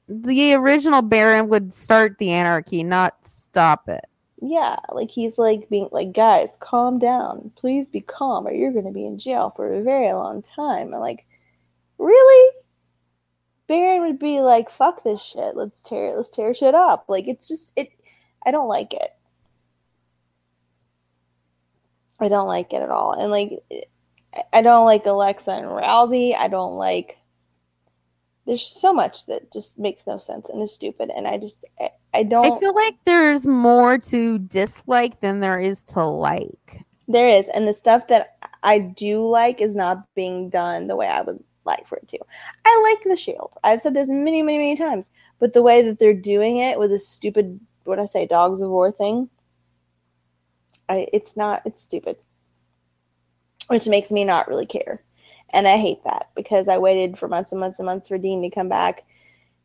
[0.09, 4.05] the original Baron would start the anarchy, not stop it.
[4.41, 8.93] yeah, like he's like being like, guys, calm down, please be calm, or you're gonna
[8.93, 10.93] be in jail for a very long time.
[10.95, 11.27] I'm like,
[11.99, 12.57] really?
[13.67, 17.07] Baron would be like, fuck this shit, let's tear let's tear shit up.
[17.09, 17.91] Like it's just it
[18.45, 19.11] I don't like it.
[22.21, 23.13] I don't like it at all.
[23.13, 23.53] And like
[24.53, 26.35] I don't like Alexa and Rousey.
[26.37, 27.19] I don't like
[28.47, 31.91] there's so much that just makes no sense and is stupid and I just I,
[32.15, 36.83] I don't I feel like there's more to dislike than there is to like.
[37.09, 41.07] There is, and the stuff that I do like is not being done the way
[41.07, 42.19] I would like for it to.
[42.65, 43.55] I like the Shield.
[43.63, 46.91] I've said this many, many, many times, but the way that they're doing it with
[46.91, 49.29] this stupid, what I say, Dogs of War thing,
[50.89, 51.63] I it's not.
[51.65, 52.17] It's stupid,
[53.69, 55.03] which makes me not really care,
[55.53, 58.43] and I hate that because I waited for months and months and months for Dean
[58.43, 59.05] to come back,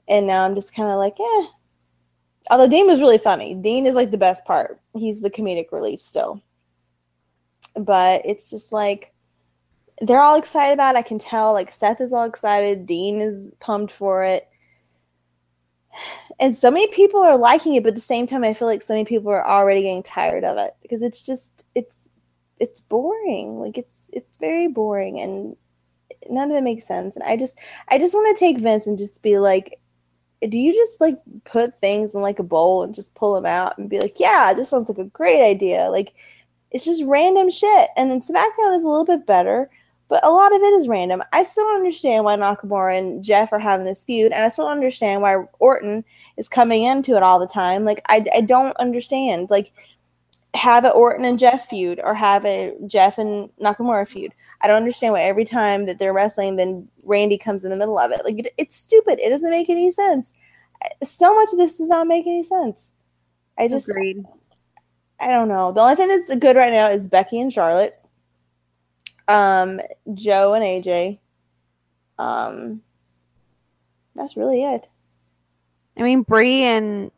[0.07, 1.45] and now I'm just kind of like, eh.
[2.49, 4.79] Although Dean was really funny, Dean is like the best part.
[4.95, 6.41] He's the comedic relief still
[7.75, 9.13] but it's just like
[10.01, 10.99] they're all excited about it.
[10.99, 14.47] I can tell like Seth is all excited, Dean is pumped for it.
[16.39, 18.81] And so many people are liking it, but at the same time I feel like
[18.81, 22.09] so many people are already getting tired of it because it's just it's
[22.59, 23.59] it's boring.
[23.59, 25.55] Like it's it's very boring and
[26.29, 27.15] none of it makes sense.
[27.15, 27.57] And I just
[27.89, 29.79] I just want to take Vince and just be like
[30.49, 33.77] do you just like put things in like a bowl and just pull them out
[33.77, 35.89] and be like, yeah, this sounds like a great idea?
[35.89, 36.13] Like
[36.71, 37.89] it's just random shit.
[37.95, 39.69] And then SmackDown is a little bit better,
[40.07, 41.21] but a lot of it is random.
[41.31, 44.65] I still don't understand why Nakamura and Jeff are having this feud, and I still
[44.65, 46.03] don't understand why Orton
[46.37, 47.85] is coming into it all the time.
[47.85, 49.49] Like I, I don't understand.
[49.49, 49.71] Like
[50.53, 54.33] have it Orton and Jeff feud or have it Jeff and Nakamura feud.
[54.61, 57.97] I don't understand why every time that they're wrestling, then Randy comes in the middle
[57.97, 58.23] of it.
[58.25, 59.19] Like it, it's stupid.
[59.19, 60.33] It doesn't make any sense.
[61.03, 62.91] So much of this does not make any sense.
[63.57, 64.25] I just Agreed.
[65.19, 65.71] I don't know.
[65.71, 67.97] The only thing that's good right now is Becky and Charlotte.
[69.27, 69.79] Um,
[70.13, 71.19] Joe and AJ.
[72.17, 72.81] Um,
[74.15, 74.89] that's really it.
[75.95, 77.11] I mean, Brie and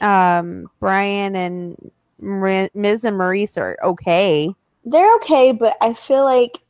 [0.00, 1.90] um, Bryan and
[2.20, 4.52] Mar- Miz and Maryse are okay.
[4.84, 6.60] They're okay, but I feel like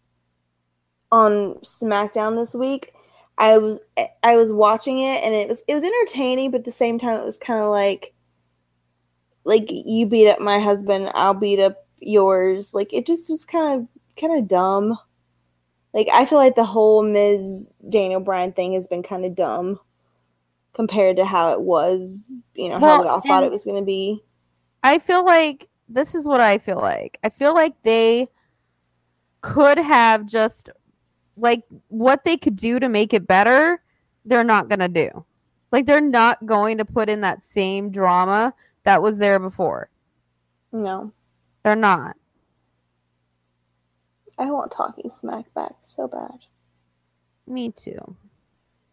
[1.12, 2.92] on SmackDown this week,
[3.38, 3.78] I was
[4.22, 7.20] I was watching it and it was it was entertaining, but at the same time,
[7.20, 8.14] it was kind of like
[9.44, 12.74] like you beat up my husband, I'll beat up yours.
[12.74, 13.88] Like it just was kind of
[14.20, 14.98] kind of dumb.
[15.94, 19.78] Like I feel like the whole Miz Daniel Bryan thing has been kind of dumb
[20.72, 22.30] compared to how it was.
[22.54, 24.22] You know how we all thought it was going to be.
[24.86, 27.18] I feel like this is what I feel like.
[27.24, 28.28] I feel like they
[29.40, 30.70] could have just
[31.36, 33.82] like what they could do to make it better,
[34.24, 35.24] they're not going to do.
[35.72, 39.90] Like they're not going to put in that same drama that was there before.
[40.70, 41.12] No,
[41.64, 42.16] They're not.
[44.38, 46.38] I want talking smack back so bad.
[47.44, 48.14] Me too.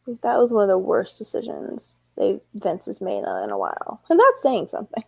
[0.07, 4.19] That was one of the worst decisions they Vince has made in a while, and
[4.19, 5.03] that's saying something.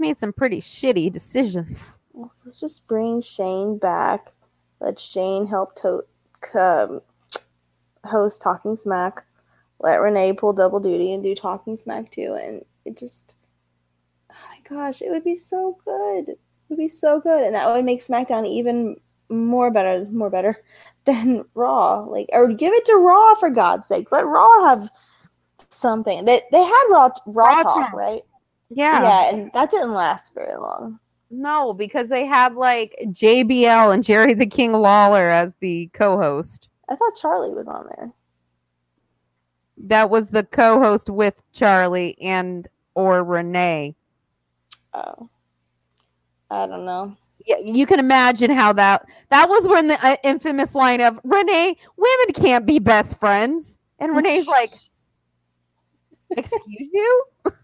[0.00, 1.98] He's made some pretty shitty decisions.
[2.14, 4.32] Well, let's just bring Shane back.
[4.80, 6.02] Let Shane help to
[6.54, 7.02] um,
[8.04, 9.26] host Talking Smack.
[9.78, 12.38] Let Renee pull double duty and do Talking Smack too.
[12.40, 13.34] And it just,
[14.32, 16.30] oh my gosh, it would be so good.
[16.30, 16.38] It
[16.70, 18.96] would be so good, and that would make SmackDown even
[19.28, 20.56] more better, more better
[21.04, 22.04] than Raw.
[22.04, 24.12] Like, or give it to Raw for God's sakes.
[24.12, 24.90] Let Raw have
[25.68, 26.24] something.
[26.24, 27.92] They they had Raw Raw, Raw talk, talk.
[27.92, 28.22] right?
[28.70, 29.02] Yeah.
[29.02, 30.98] yeah, and that didn't last very long.
[31.30, 36.68] No, because they had like JBL and Jerry the King Lawler as the co-host.
[36.88, 38.12] I thought Charly was on there.
[39.78, 43.94] That was the co-host with Charly and or Renee.
[44.92, 45.30] Oh,
[46.50, 47.16] I don't know.
[47.46, 51.76] Yeah, you can imagine how that that was when the uh, infamous line of Renee,
[51.96, 54.70] women can't be best friends, and Renee's like,
[56.36, 57.24] "Excuse you?"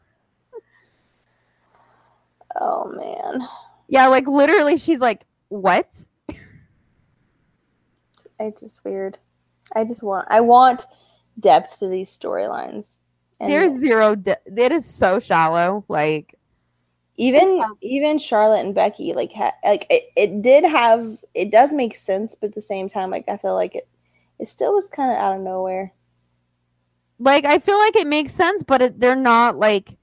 [2.61, 3.47] Oh man,
[3.89, 5.93] Yeah, like literally, she's like, "What?"
[8.41, 9.19] it's just weird.
[9.75, 10.87] I just want I want
[11.41, 12.97] depth to these storylines.
[13.41, 14.15] There's zero.
[14.17, 15.85] De- it is so shallow.
[15.89, 16.35] Like,
[17.17, 21.95] even even Charlotte and Becky like ha- like it, it did have it does make
[21.95, 23.89] sense, but at the same time, like I feel like it
[24.39, 25.93] it still was kind of out of nowhere.
[27.19, 29.97] like I feel like it makes sense, but it, they're not like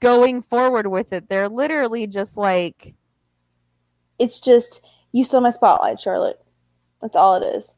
[0.00, 1.28] going forward with it.
[1.28, 2.94] They're literally just like,
[4.18, 6.40] It's just you stole my spotlight, Charlotte.
[7.02, 7.76] That's all it is.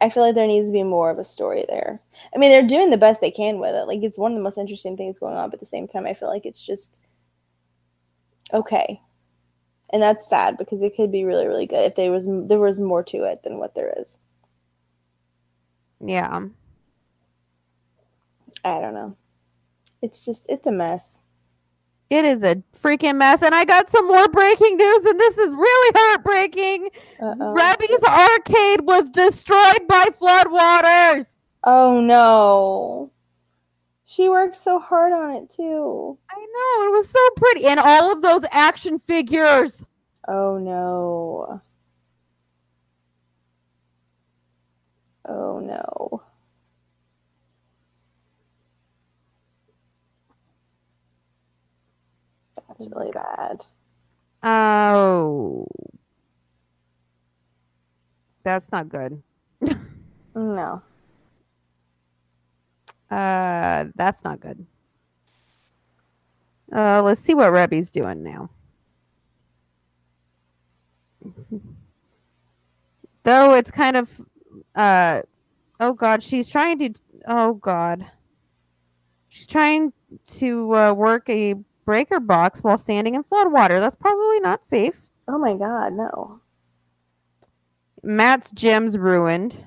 [0.00, 2.00] I feel like there needs to be more of a story there.
[2.34, 3.86] I mean, they're doing the best they can with it.
[3.86, 6.06] Like it's one of the most interesting things going on, but at the same time,
[6.06, 7.00] I feel like it's just
[8.52, 9.00] okay,
[9.90, 12.80] and that's sad because it could be really, really good if there was there was
[12.80, 14.18] more to it than what there is.
[16.00, 16.40] yeah.
[18.64, 19.16] I don't know.
[20.02, 21.24] It's just it's a mess.
[22.08, 23.42] It is a freaking mess.
[23.42, 26.90] And I got some more breaking news, and this is really heartbreaking.
[27.20, 27.54] Uh-oh.
[27.54, 31.36] Reby's arcade was destroyed by floodwaters.
[31.64, 33.12] Oh no.
[34.04, 36.18] She worked so hard on it too.
[36.28, 37.66] I know, it was so pretty.
[37.66, 39.84] And all of those action figures.
[40.26, 41.62] Oh no.
[45.28, 46.19] Oh no.
[52.80, 53.62] That's really bad.
[54.42, 55.66] Oh.
[58.42, 59.22] That's not good.
[60.34, 60.82] No.
[63.10, 64.64] Uh, that's not good.
[66.74, 68.48] Uh, let's see what Reby's doing now.
[73.24, 74.20] Though it's kind of,
[74.74, 75.20] uh,
[75.80, 76.94] oh god, she's trying to,
[77.26, 78.06] oh god,
[79.28, 79.92] she's trying
[80.38, 81.56] to uh, work a
[81.90, 83.80] breaker box while standing in floodwater.
[83.80, 85.02] That's probably not safe.
[85.26, 86.40] Oh my god, no.
[88.04, 89.66] Matt's gym's ruined.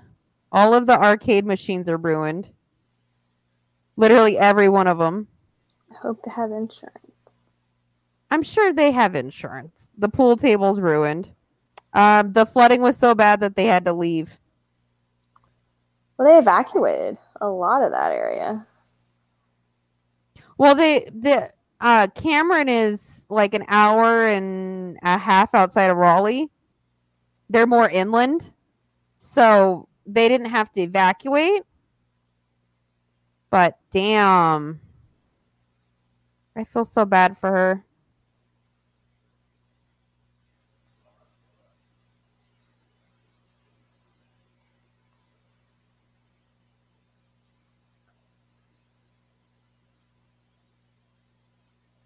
[0.49, 2.49] All of the arcade machines are ruined.
[3.97, 5.27] Literally every one of them.
[5.91, 7.49] I hope they have insurance.
[8.31, 9.89] I'm sure they have insurance.
[9.97, 11.29] The pool table's ruined.
[11.93, 14.39] Um, the flooding was so bad that they had to leave.
[16.17, 18.65] Well, they evacuated a lot of that area.
[20.57, 21.51] Well, they the
[21.83, 26.49] uh, Cameron is like an hour and a half outside of Raleigh.
[27.49, 28.53] They're more inland,
[29.17, 31.63] so they didn't have to evacuate.
[33.49, 34.79] But damn,
[36.55, 37.85] I feel so bad for her.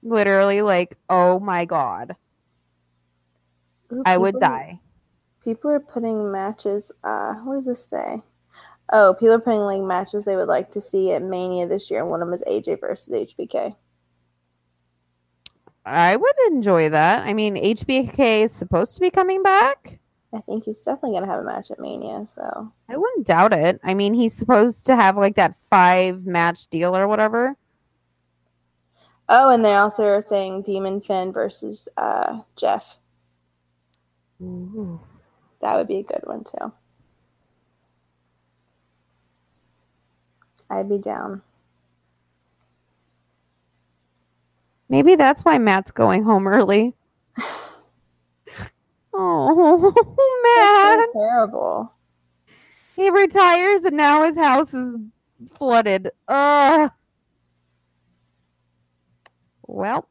[0.08, 2.16] Literally, like, oh my god,
[3.92, 4.80] Ooh, I would die.
[5.44, 6.92] People are putting matches.
[7.04, 8.18] Uh, what does this say?
[8.94, 12.02] Oh, people are putting like matches they would like to see at Mania this year,
[12.02, 13.76] and one of them is AJ versus HBK.
[15.86, 17.26] I would enjoy that.
[17.26, 20.00] I mean, HBK is supposed to be coming back.
[20.34, 22.26] I think he's definitely gonna have a match at Mania.
[22.28, 23.80] So I wouldn't doubt it.
[23.84, 27.56] I mean, he's supposed to have like that five match deal or whatever.
[29.30, 32.98] Oh, and they also are saying Demon Finn versus uh, Jeff.
[35.62, 36.74] That would be a good one too.
[40.70, 41.44] I'd be down.
[44.90, 46.96] Maybe that's why Matt's going home early.
[49.14, 49.94] Oh,
[50.44, 51.02] Matt.
[51.14, 51.94] so terrible.
[52.96, 54.98] He retires and now his house is
[55.54, 56.12] flooded.
[56.28, 56.92] Ugh.
[59.68, 60.08] Well.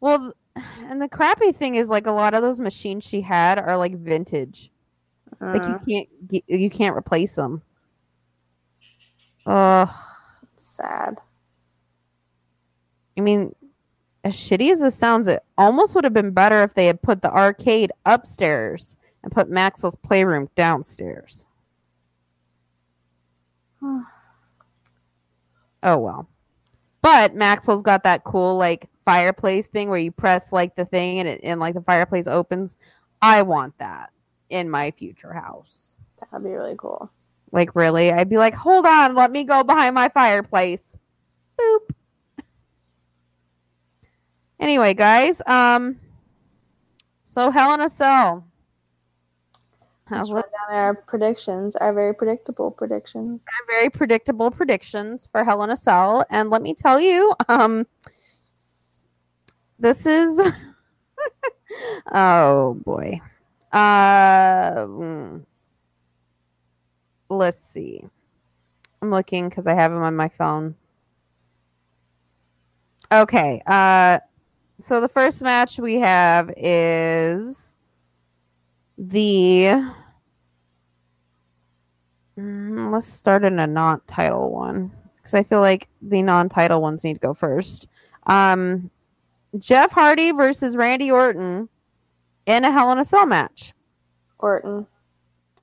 [0.00, 3.76] Well, and the crappy thing is like a lot of those machines she had are
[3.76, 4.70] like vintage.
[5.40, 7.62] Like you Uh, can't get, you can't replace them.
[9.46, 9.88] Ugh.
[10.56, 11.20] sad.
[13.16, 13.54] I mean,
[14.24, 17.22] as shitty as this sounds, it almost would have been better if they had put
[17.22, 21.46] the arcade upstairs and put Maxwell's playroom downstairs.
[25.84, 26.28] oh well.
[27.02, 31.28] But Maxwell's got that cool like fireplace thing where you press like the thing and
[31.28, 32.76] it and like the fireplace opens.
[33.22, 34.10] I want that
[34.50, 35.96] in my future house.
[36.18, 37.10] That would be really cool.
[37.52, 40.96] Like really, I'd be like, "Hold on, let me go behind my fireplace."
[41.60, 41.90] Boop.
[44.58, 46.00] Anyway, guys, um
[47.22, 48.46] so Hell in a Cell.
[50.10, 53.42] Let's down our predictions, our very predictable predictions.
[53.48, 56.24] our very predictable predictions for Hell in a Cell.
[56.30, 57.86] And let me tell you, um,
[59.78, 60.52] this is
[62.12, 63.20] oh boy.
[63.72, 64.86] Uh,
[67.30, 68.04] let's see.
[69.00, 70.74] I'm looking because I have them on my phone.
[73.10, 73.62] Okay.
[73.66, 74.18] Uh
[74.80, 77.73] so the first match we have is
[78.98, 79.84] the
[82.38, 87.04] Mm, let's start in a not title one because I feel like the non-title ones
[87.04, 87.88] need to go first.
[88.26, 88.90] Um
[89.58, 91.68] Jeff Hardy versus Randy Orton
[92.46, 93.72] in a Hell in a Cell match.
[94.40, 94.84] Orton.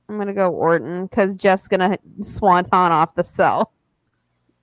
[0.07, 3.73] I'm gonna go Orton because Jeff's gonna swanton off the cell.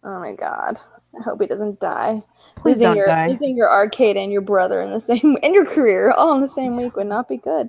[0.03, 0.81] Oh my god.
[1.19, 2.23] I hope he doesn't die.
[2.57, 3.29] Please losing don't your die.
[3.29, 6.49] losing your arcade and your brother in the same and your career all in the
[6.49, 7.69] same week would not be good.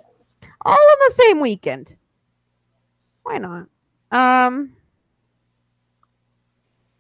[0.66, 1.96] All in the same weekend.
[3.24, 3.68] Why not?
[4.12, 4.74] Um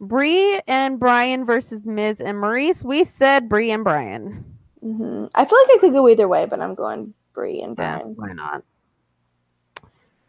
[0.01, 2.85] Brie and Bryan versus Miz and Maryse.
[2.85, 4.45] We said Brie and Bryan.
[4.81, 7.97] hmm I feel like I could go either way, but I'm going Brie and Yeah,
[7.97, 8.13] Bryan.
[8.15, 8.63] why not?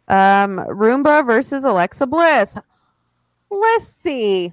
[0.07, 2.57] Um Roomba versus Alexa Bliss.
[3.49, 4.51] Let's see.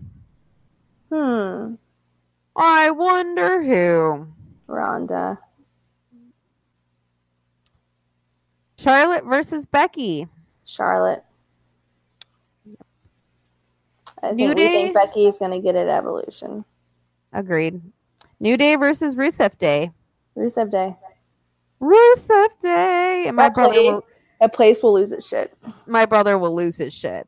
[1.13, 1.75] Hmm.
[2.57, 4.27] I wonder who.
[4.67, 5.39] Ronda.
[8.79, 10.27] Charlotte versus Becky.
[10.65, 11.25] Charlotte.
[14.23, 14.93] I New think we think Day?
[14.93, 16.65] Becky is going to get it Evolution.
[17.33, 17.81] Agreed.
[18.41, 19.91] New Day versus Rusev Day.
[20.37, 20.97] Rusev Day.
[21.81, 23.25] Rusev Day.
[23.27, 24.05] And my That brother will,
[24.41, 25.53] That place will lose its shit.
[25.87, 27.27] my brother will lose his shit.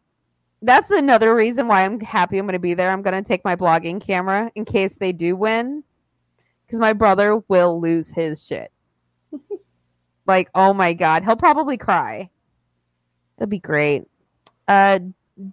[0.62, 2.90] That's another reason why I'm happy I'm going to be there.
[2.90, 5.82] I'm going to take my blogging camera in case they do win
[6.66, 8.70] because my brother will lose his shit.
[10.31, 11.24] Like, oh my God.
[11.24, 12.31] He'll probably cry.
[13.37, 14.05] It'll be great.
[14.68, 15.01] Uh,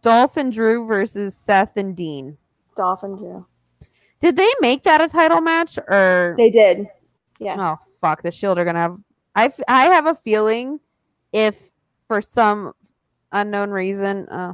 [0.01, 2.37] Dolph and Drew versus Seth and Dean.
[2.75, 3.43] Dolph and Drew.
[4.21, 6.35] Did they make that a title match or?
[6.37, 6.87] They did.
[7.39, 7.55] Yeah.
[7.57, 8.21] Oh fuck!
[8.21, 8.97] The Shield are gonna have.
[9.35, 10.79] I f- I have a feeling
[11.33, 11.71] if
[12.07, 12.73] for some
[13.31, 14.53] unknown reason, uh,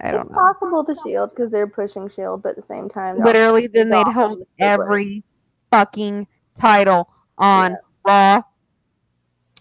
[0.00, 0.34] I don't it's know.
[0.34, 4.06] possible to Shield because they're pushing Shield, but at the same time, Literally, then they'd
[4.06, 5.22] hold every
[5.70, 6.26] fucking
[6.60, 8.42] title on Raw.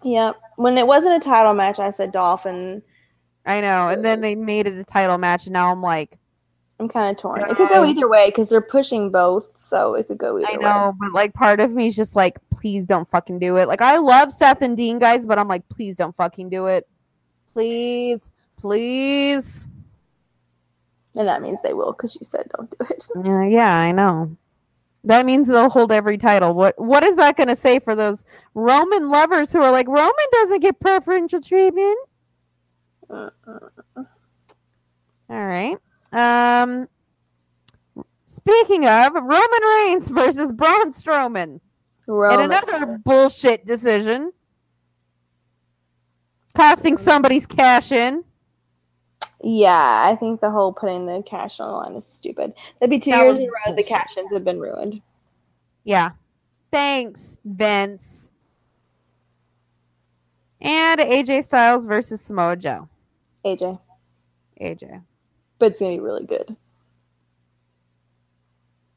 [0.03, 0.35] Yep.
[0.57, 2.81] When it wasn't a title match, I said Dolphin.
[3.45, 6.17] I know, and then they made it a title match, and now I'm like,
[6.79, 7.41] I'm kind of torn.
[7.41, 10.57] It could go either way because they're pushing both, so it could go either I
[10.57, 10.63] way.
[10.63, 13.67] know, but like part of me is just like, please don't fucking do it.
[13.67, 16.87] Like I love Seth and Dean guys, but I'm like, please don't fucking do it.
[17.53, 19.67] Please, please.
[21.15, 23.07] And that means they will because you said don't do it.
[23.25, 24.37] Yeah, yeah, I know.
[25.05, 26.53] That means they'll hold every title.
[26.53, 28.23] What what is that going to say for those
[28.53, 31.97] Roman lovers who are like Roman doesn't get preferential treatment?
[33.09, 33.29] Uh,
[35.29, 35.77] All right.
[36.11, 36.87] Um
[38.25, 41.59] speaking of Roman Reigns versus Braun Strowman
[42.07, 42.41] Roman.
[42.41, 44.31] and another bullshit decision
[46.55, 48.23] costing somebody's cash in.
[49.41, 52.53] Yeah, I think the whole putting the cash on the line is stupid.
[52.79, 55.01] That'd be two That years in a row the cash ins have been ruined.
[55.85, 56.11] Yeah.
[56.71, 58.33] Thanks, Vince.
[60.61, 62.89] And AJ Styles versus Samoa Joe.
[63.45, 63.79] AJ.
[64.61, 65.01] AJ.
[65.57, 66.55] But it's gonna be really good.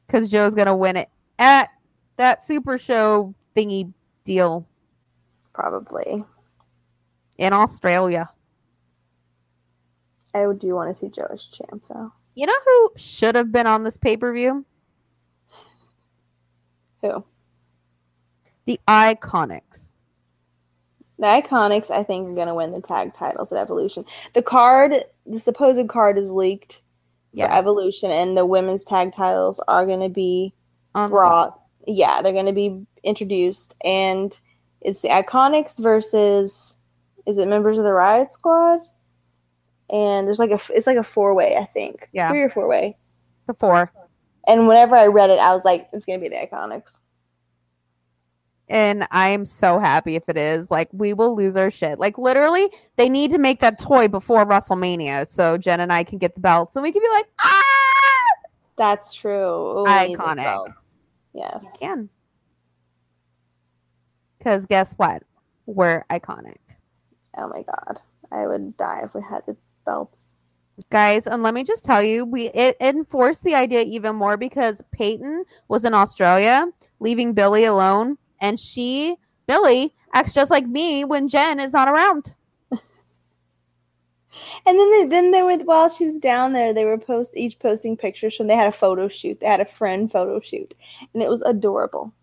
[0.05, 1.69] Because Joe's going to win it at
[2.17, 3.91] that super show thingy
[4.23, 4.67] deal
[5.53, 6.23] Probably.
[7.39, 8.29] in Australia.
[10.33, 12.11] I do want to see Joe as champ though.
[12.35, 14.65] You know who should have been on this pay per view?
[17.01, 17.23] Who?
[18.65, 19.93] The Iconics.
[21.19, 24.05] The Iconics, I think, are gonna win the tag titles at Evolution.
[24.33, 24.93] The card,
[25.25, 26.81] the supposed card is leaked
[27.33, 27.49] Yes.
[27.49, 30.53] for Evolution, and the women's tag titles are gonna be
[30.95, 31.59] On the- brought.
[31.85, 34.39] Yeah, they're going to be introduced, and
[34.79, 36.77] it's the Iconics versus
[37.25, 38.79] is it members of the Riot Squad?
[39.89, 42.09] And there's like a it's like a four way, I think.
[42.13, 42.29] Yeah.
[42.29, 42.97] three or four way.
[43.47, 43.91] The four.
[44.47, 46.99] And whenever I read it, I was like, it's to be the Iconics.
[48.69, 50.71] And I'm so happy if it is.
[50.71, 51.99] Like, we will lose our shit.
[51.99, 56.17] Like, literally, they need to make that toy before WrestleMania so Jen and I can
[56.17, 57.61] get the belts and we can be like, ah!
[58.75, 59.83] That's true.
[59.83, 60.73] We Iconic.
[61.33, 61.65] Yes.
[61.79, 62.09] can.
[64.37, 65.23] Because guess what?
[65.65, 66.57] We're iconic.
[67.37, 69.55] Oh my god, I would die if we had the
[69.85, 70.33] belts.
[70.89, 74.81] Guys, and let me just tell you, we it enforced the idea even more because
[74.91, 76.65] Peyton was in Australia,
[76.99, 79.15] leaving Billie alone, and she,
[79.47, 82.35] Billie, acts just like me when Jen is not around.
[84.65, 87.59] And then they, then they were while she was down there, they were post each
[87.59, 88.47] posting pictures from.
[88.47, 89.39] They had a photo shoot.
[89.39, 90.73] They had a friend photo shoot,
[91.13, 92.13] and it was adorable.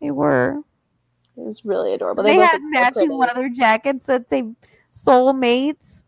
[0.00, 0.60] They were.
[1.36, 2.22] It was really adorable.
[2.22, 4.44] They, both had so matching leather jackets that say
[4.90, 6.04] soulmates.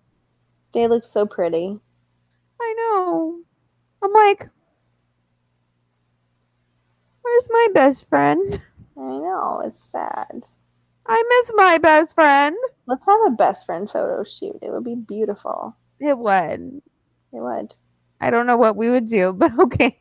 [0.73, 1.79] They look so pretty.
[2.61, 3.41] I know.
[4.03, 4.49] I'm like,
[7.23, 8.61] Where's my best friend?
[8.97, 10.45] I know, it's sad.
[11.07, 12.57] I miss my best friend.
[12.87, 14.59] Let's have a best friend photo shoot.
[14.63, 15.77] It would be beautiful.
[16.01, 16.83] It would.
[17.33, 17.75] It would.
[18.21, 19.99] I don't know what we would do, but okay.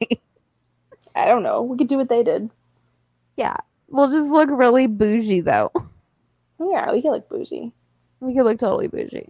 [1.15, 1.61] I don't know.
[1.61, 2.49] We could do what they did.
[3.35, 3.57] Yeah.
[3.89, 5.71] We'll just look really bougie though.
[6.59, 7.71] Yeah, we could look bougie.
[8.19, 9.27] We could look totally bougie.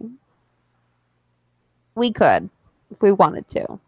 [1.98, 2.48] We could
[2.90, 3.78] if we wanted to.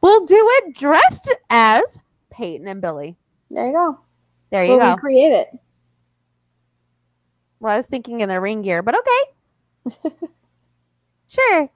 [0.00, 1.98] We'll do it dressed as
[2.30, 3.16] Peyton and Billie.
[3.50, 3.98] There you go.
[4.50, 4.96] There you We'll go.
[4.96, 5.48] Create it.
[7.60, 10.10] Well, I was thinking in the ring gear, but okay.
[11.28, 11.70] sure.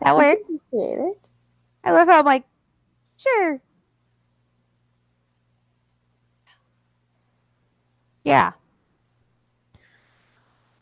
[0.00, 0.52] That works.
[0.72, 1.30] it.
[1.82, 2.44] I love how I'm like,
[3.16, 3.60] sure.
[8.24, 8.52] Yeah.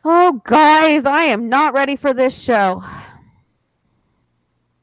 [0.05, 2.83] Oh, guys, I am not ready for this show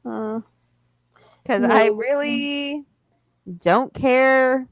[0.04, 1.94] because I No.
[1.96, 2.86] really
[3.58, 4.68] don't care.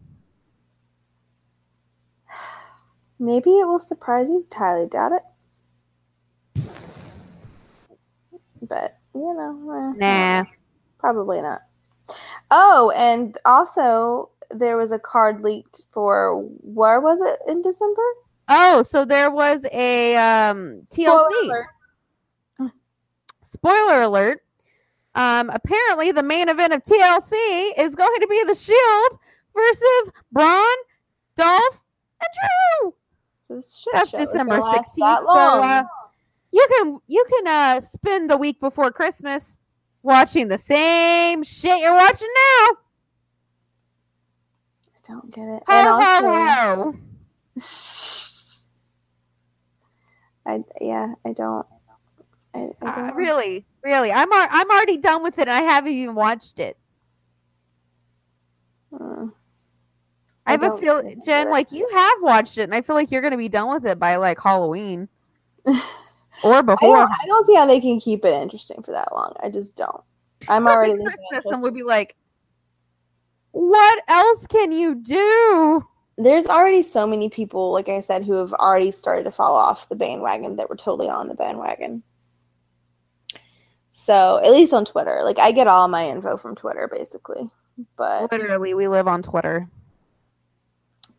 [3.19, 4.45] Maybe it will surprise you.
[4.53, 5.23] Highly doubt it.
[8.61, 10.43] But you know, eh, Nah.
[10.97, 11.61] probably not.
[12.51, 18.01] Oh, and also there was a card leaked for where was it in December?
[18.49, 21.65] Oh, so there was a um, Spoiler TLC.
[22.59, 22.71] alert.
[23.43, 24.39] spoiler alert.
[25.15, 27.33] Um, apparently, the main event of TLC
[27.79, 29.19] is going to be the Shield
[29.55, 30.75] versus Braun,
[31.35, 31.83] Dolph,
[32.21, 32.29] and
[32.79, 32.93] Drew.
[33.93, 34.95] That's December 16th.
[34.97, 35.83] that So uh,
[36.51, 39.57] you can you can uh, spend the week before Christmas
[40.03, 42.77] watching the same shit you're watching now.
[44.85, 45.63] I don't get it.
[45.67, 46.93] Ho and ho
[47.57, 47.63] ho!
[50.47, 51.65] I yeah, I don't.
[52.55, 53.15] I, I Uh, don't.
[53.15, 55.47] really, really, I'm al- I'm already done with it.
[55.47, 56.77] and I haven't even watched it.
[58.93, 59.33] Mm.
[60.45, 63.21] I have a feel, Jen, like you have watched it, and I feel like you're
[63.21, 65.09] going to be done with it by like Halloween
[65.65, 65.75] or
[66.45, 66.77] I before.
[66.79, 69.33] don't, I don't see how they can keep it interesting for that long.
[69.41, 70.01] I just don't.
[70.47, 72.15] I'm Probably already Christmas, and we'll be like,
[73.51, 75.85] "What else can you do?"
[76.17, 79.87] There's already so many people, like I said, who have already started to fall off
[79.87, 82.01] the bandwagon that were totally on the bandwagon.
[83.91, 87.49] So at least on Twitter, like I get all my info from Twitter, basically.
[87.95, 89.67] But Literally, we live on Twitter.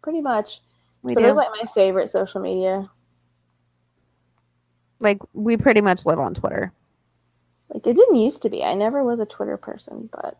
[0.02, 0.60] pretty much,
[1.02, 1.36] We Twitter's do.
[1.36, 2.88] like my favorite social media.
[5.00, 6.72] Like we pretty much live on Twitter.
[7.72, 8.64] Like it didn't used to be.
[8.64, 10.38] I never was a Twitter person, but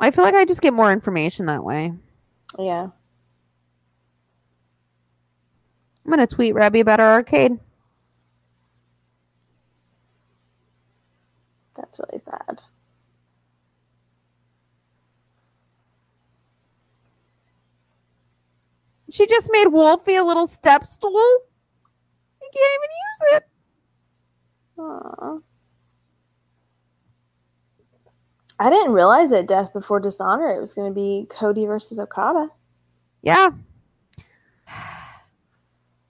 [0.00, 1.92] I feel like I just get more information that way.
[2.58, 2.88] yeah.
[6.08, 7.58] I'm gonna tweet Reby about our arcade.
[11.76, 12.62] That's really sad.
[19.10, 21.12] She just made Wolfie a little step stool.
[22.40, 23.44] You can't even use it.
[24.78, 25.38] Aw.
[28.58, 32.48] I didn't realize that Death Before Dishonor it was going to be Cody versus Okada.
[33.20, 33.50] Yeah.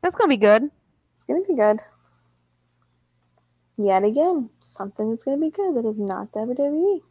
[0.09, 0.71] That's gonna be good.
[1.17, 1.81] It's to be good.
[3.77, 6.33] Yet again, something that's to be good that is not.
[6.33, 7.03] WWE.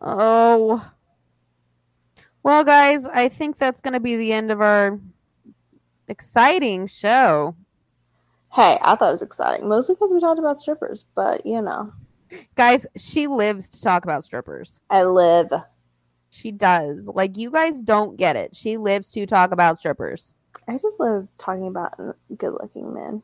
[0.00, 0.90] Oh.
[2.42, 4.98] Well, guys, I think that's going to be the end of our
[6.08, 7.54] exciting show.
[8.52, 11.92] Hey, I thought it was exciting, mostly because we talked about strippers, but you know,
[12.54, 14.80] Guys, she lives to talk about strippers.
[14.90, 15.50] I live.
[16.30, 17.08] She does.
[17.08, 18.54] Like, you guys don't get it.
[18.54, 20.34] She lives to talk about strippers.
[20.68, 21.94] I just love talking about
[22.36, 23.22] good looking men.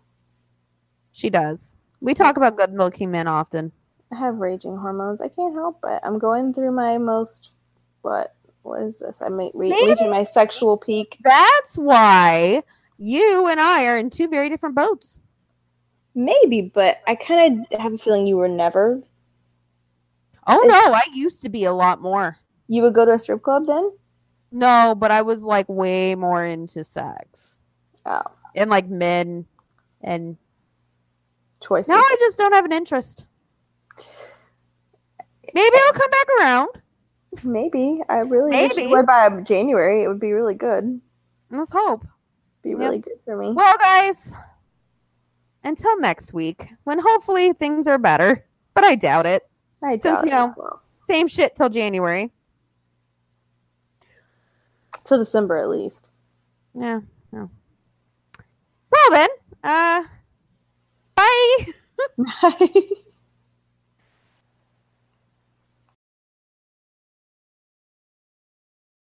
[1.13, 1.77] She does.
[2.01, 3.73] We talk about good looking men often.
[4.13, 5.21] I have raging hormones.
[5.21, 6.01] I can't help it.
[6.03, 7.55] I'm going through my most,
[8.03, 8.35] what?
[8.63, 9.21] What is this?
[9.21, 11.19] I'm re- reaching my sexual peak.
[11.25, 12.63] That's why
[12.97, 15.19] you and I are in two very different boats.
[16.15, 19.01] Maybe, but I kind of have a feeling you were never.
[20.47, 20.93] Oh, no.
[20.95, 22.37] I used to be a lot more.
[22.69, 23.93] You would go to a strip club then?
[24.51, 27.59] No, but I was like way more into sex
[28.05, 28.23] Oh,
[28.55, 29.47] and like men.
[30.03, 30.37] And
[31.63, 31.89] choices.
[31.89, 33.27] now I just don't have an interest.
[35.55, 36.69] Maybe I'll come back around.
[37.45, 38.03] Maybe.
[38.09, 38.83] I really wish Maybe.
[38.89, 40.03] you would by January.
[40.03, 41.01] It would be really good.
[41.51, 42.05] Let's hope.
[42.63, 42.79] Be Yep.
[42.79, 43.53] really good for me.
[43.53, 44.35] Well, guys,
[45.65, 48.45] until next week, when hopefully things are better,
[48.75, 49.43] but I doubt it.
[49.83, 50.83] I doubt you it know- well.
[50.99, 52.31] Same shit till January.
[55.05, 56.09] Till December at least.
[56.75, 57.01] Yeah.
[57.33, 57.51] No.
[58.91, 59.29] Well then,
[59.65, 60.05] uh,
[61.17, 61.67] bye
[62.19, 62.83] Bye.